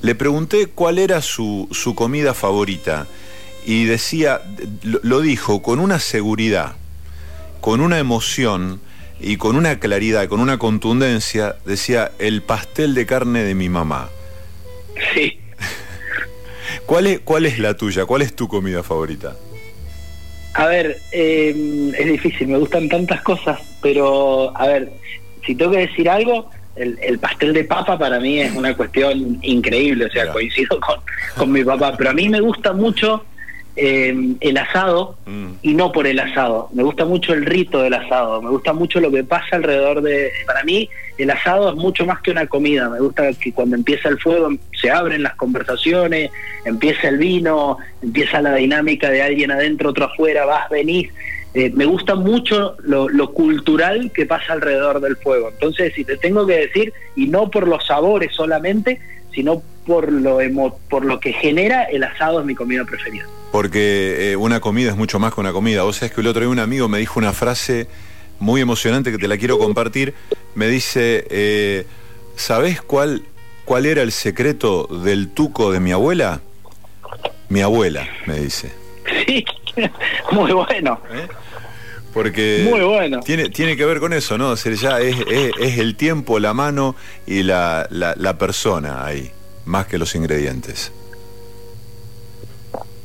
le 0.02 0.14
pregunté 0.14 0.66
cuál 0.66 0.98
era 0.98 1.22
su, 1.22 1.68
su 1.72 1.94
comida 1.94 2.34
favorita 2.34 3.06
y 3.64 3.84
decía, 3.84 4.42
lo 4.82 5.20
dijo 5.20 5.62
con 5.62 5.80
una 5.80 5.98
seguridad, 5.98 6.76
con 7.60 7.80
una 7.80 7.98
emoción 7.98 8.80
y 9.18 9.36
con 9.38 9.56
una 9.56 9.78
claridad, 9.80 10.28
con 10.28 10.40
una 10.40 10.58
contundencia, 10.58 11.56
decía, 11.64 12.12
el 12.18 12.42
pastel 12.42 12.94
de 12.94 13.06
carne 13.06 13.42
de 13.42 13.54
mi 13.54 13.68
mamá. 13.68 14.08
Sí. 15.14 15.40
¿Cuál 16.86 17.06
es, 17.08 17.20
cuál 17.20 17.46
es 17.46 17.58
la 17.58 17.76
tuya? 17.76 18.04
¿Cuál 18.04 18.22
es 18.22 18.36
tu 18.36 18.46
comida 18.46 18.82
favorita? 18.82 19.36
A 20.56 20.66
ver, 20.66 20.98
em, 21.12 21.94
es 21.94 22.06
difícil, 22.06 22.48
me 22.48 22.56
gustan 22.56 22.88
tantas 22.88 23.20
cosas, 23.20 23.60
pero 23.82 24.56
a 24.56 24.66
ver, 24.66 24.90
si 25.44 25.54
tengo 25.54 25.72
que 25.72 25.86
decir 25.86 26.08
algo, 26.08 26.50
el, 26.76 27.18
pastel 27.18 27.52
de 27.52 27.64
papa 27.64 27.98
para 27.98 28.18
mí 28.20 28.40
es 28.40 28.54
una 28.54 28.74
cuestión 28.74 29.38
increíble, 29.42 30.06
o 30.06 30.10
sea, 30.10 30.32
coincido 30.32 30.80
con, 30.80 30.98
con 31.36 31.52
mi 31.52 31.62
papá, 31.62 31.94
pero 31.96 32.10
a 32.10 32.12
mí 32.14 32.30
me 32.30 32.40
gusta 32.40 32.72
mucho 32.72 33.24
eh, 33.76 34.34
el 34.40 34.56
asado 34.56 35.16
mm. 35.26 35.46
y 35.62 35.74
no 35.74 35.92
por 35.92 36.06
el 36.06 36.18
asado. 36.18 36.70
Me 36.72 36.82
gusta 36.82 37.04
mucho 37.04 37.34
el 37.34 37.44
rito 37.44 37.82
del 37.82 37.94
asado, 37.94 38.40
me 38.40 38.50
gusta 38.50 38.72
mucho 38.72 39.00
lo 39.00 39.10
que 39.10 39.22
pasa 39.22 39.56
alrededor 39.56 40.02
de... 40.02 40.30
Para 40.46 40.64
mí 40.64 40.88
el 41.18 41.30
asado 41.30 41.70
es 41.70 41.76
mucho 41.76 42.04
más 42.06 42.20
que 42.20 42.30
una 42.30 42.46
comida, 42.46 42.88
me 42.88 43.00
gusta 43.00 43.32
que 43.34 43.52
cuando 43.52 43.76
empieza 43.76 44.08
el 44.08 44.18
fuego 44.18 44.50
se 44.80 44.90
abren 44.90 45.22
las 45.22 45.34
conversaciones, 45.34 46.30
empieza 46.64 47.08
el 47.08 47.18
vino, 47.18 47.78
empieza 48.02 48.40
la 48.42 48.54
dinámica 48.54 49.10
de 49.10 49.22
alguien 49.22 49.50
adentro, 49.50 49.90
otro 49.90 50.06
afuera, 50.06 50.44
vas, 50.44 50.68
venís. 50.70 51.10
Eh, 51.54 51.70
me 51.74 51.86
gusta 51.86 52.14
mucho 52.14 52.76
lo, 52.82 53.08
lo, 53.08 53.32
cultural 53.32 54.10
que 54.12 54.26
pasa 54.26 54.52
alrededor 54.52 55.00
del 55.00 55.16
fuego. 55.16 55.48
Entonces, 55.48 55.94
si 55.94 56.04
te 56.04 56.18
tengo 56.18 56.46
que 56.46 56.58
decir, 56.66 56.92
y 57.14 57.28
no 57.28 57.50
por 57.50 57.66
los 57.66 57.86
sabores 57.86 58.34
solamente, 58.34 59.00
sino 59.36 59.62
por 59.86 60.10
lo, 60.10 60.38
por 60.88 61.04
lo 61.04 61.20
que 61.20 61.34
genera, 61.34 61.84
el 61.84 62.02
asado 62.02 62.40
es 62.40 62.46
mi 62.46 62.54
comida 62.54 62.84
preferida. 62.86 63.26
Porque 63.52 64.32
eh, 64.32 64.36
una 64.36 64.60
comida 64.60 64.90
es 64.90 64.96
mucho 64.96 65.18
más 65.18 65.34
que 65.34 65.40
una 65.40 65.52
comida. 65.52 65.82
Vos 65.82 65.96
sabés 65.96 66.12
que 66.12 66.22
el 66.22 66.26
otro 66.26 66.40
día 66.40 66.48
un 66.48 66.58
amigo 66.58 66.88
me 66.88 66.98
dijo 66.98 67.20
una 67.20 67.34
frase 67.34 67.86
muy 68.40 68.62
emocionante 68.62 69.12
que 69.12 69.18
te 69.18 69.28
la 69.28 69.36
quiero 69.36 69.58
compartir. 69.58 70.14
Me 70.54 70.68
dice, 70.68 71.26
eh, 71.28 71.86
¿sabés 72.34 72.80
cuál, 72.80 73.24
cuál 73.66 73.84
era 73.84 74.00
el 74.00 74.10
secreto 74.10 74.86
del 74.86 75.28
tuco 75.28 75.70
de 75.70 75.80
mi 75.80 75.92
abuela? 75.92 76.40
Mi 77.50 77.60
abuela, 77.60 78.08
me 78.26 78.40
dice. 78.40 78.72
Sí, 79.26 79.44
muy 80.32 80.52
bueno. 80.52 80.98
¿Eh? 81.12 81.28
Porque 82.16 82.66
Muy 82.66 82.80
bueno. 82.80 83.20
tiene, 83.20 83.50
tiene 83.50 83.76
que 83.76 83.84
ver 83.84 84.00
con 84.00 84.14
eso, 84.14 84.38
¿no? 84.38 84.52
O 84.52 84.54
ya 84.54 85.00
es, 85.00 85.16
es, 85.60 85.78
el 85.78 85.96
tiempo, 85.96 86.38
la 86.38 86.54
mano 86.54 86.96
y 87.26 87.42
la, 87.42 87.86
la, 87.90 88.38
persona 88.38 89.04
ahí, 89.04 89.30
más 89.66 89.86
que 89.86 89.98
los 89.98 90.14
ingredientes. 90.14 90.92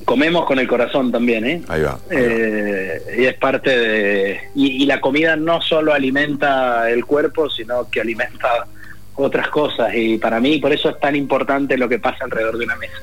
Comemos 0.05 0.45
con 0.45 0.59
el 0.59 0.67
corazón 0.69 1.11
también, 1.11 1.45
¿eh? 1.45 1.61
Ahí 1.67 1.81
va. 1.81 1.99
Eh, 2.09 3.17
y 3.17 3.25
es 3.25 3.33
parte 3.33 3.77
de... 3.77 4.39
Y, 4.55 4.81
y, 4.81 4.85
la 4.85 5.01
comida 5.01 5.35
no 5.35 5.61
solo 5.61 5.93
alimenta 5.93 6.89
el 6.89 7.05
cuerpo, 7.05 7.49
sino 7.49 7.89
que 7.89 7.99
alimenta 7.99 8.65
otras 9.15 9.49
cosas. 9.49 9.93
Y 9.93 10.19
para 10.19 10.39
mí, 10.39 10.59
por 10.59 10.71
eso 10.71 10.89
es 10.89 10.97
tan 11.01 11.17
importante 11.17 11.77
lo 11.77 11.89
que 11.89 11.99
pasa 11.99 12.23
alrededor 12.23 12.57
de 12.57 12.63
una 12.63 12.77
mesa. 12.77 13.01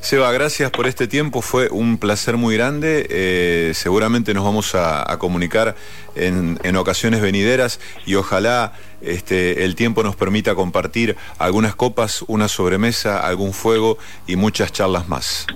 Seba, 0.00 0.30
gracias 0.32 0.70
por 0.70 0.86
este 0.86 1.06
tiempo, 1.08 1.42
fue 1.42 1.68
un 1.68 1.98
placer 1.98 2.36
muy 2.36 2.56
grande. 2.56 3.06
Eh, 3.10 3.72
seguramente 3.74 4.32
nos 4.32 4.44
vamos 4.44 4.74
a, 4.74 5.16
comunicar 5.18 5.74
en, 6.14 6.76
ocasiones 6.76 7.20
venideras 7.20 7.80
y 8.06 8.14
ojalá 8.14 8.72
este, 9.00 9.64
el 9.64 9.74
tiempo 9.74 10.02
nos 10.02 10.16
permita 10.16 10.54
compartir 10.54 11.16
algunas 11.38 11.74
copas, 11.74 12.22
una 12.28 12.48
sobremesa, 12.48 13.26
algún 13.26 13.52
fuego 13.52 13.98
y 14.26 14.36
muchas 14.36 14.72
charlas 14.72 15.08
más. 15.08 15.46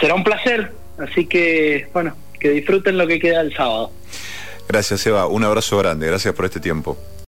Será 0.00 0.14
un 0.14 0.24
placer, 0.24 0.72
así 0.98 1.26
que 1.26 1.88
bueno, 1.92 2.16
que 2.40 2.50
disfruten 2.50 2.98
lo 2.98 3.06
que 3.06 3.20
queda 3.20 3.40
el 3.40 3.54
sábado. 3.54 3.92
Gracias, 4.68 5.00
Seba. 5.00 5.26
Un 5.26 5.44
abrazo 5.44 5.78
grande. 5.78 6.06
Gracias 6.06 6.34
por 6.34 6.44
este 6.44 6.60
tiempo. 6.60 6.98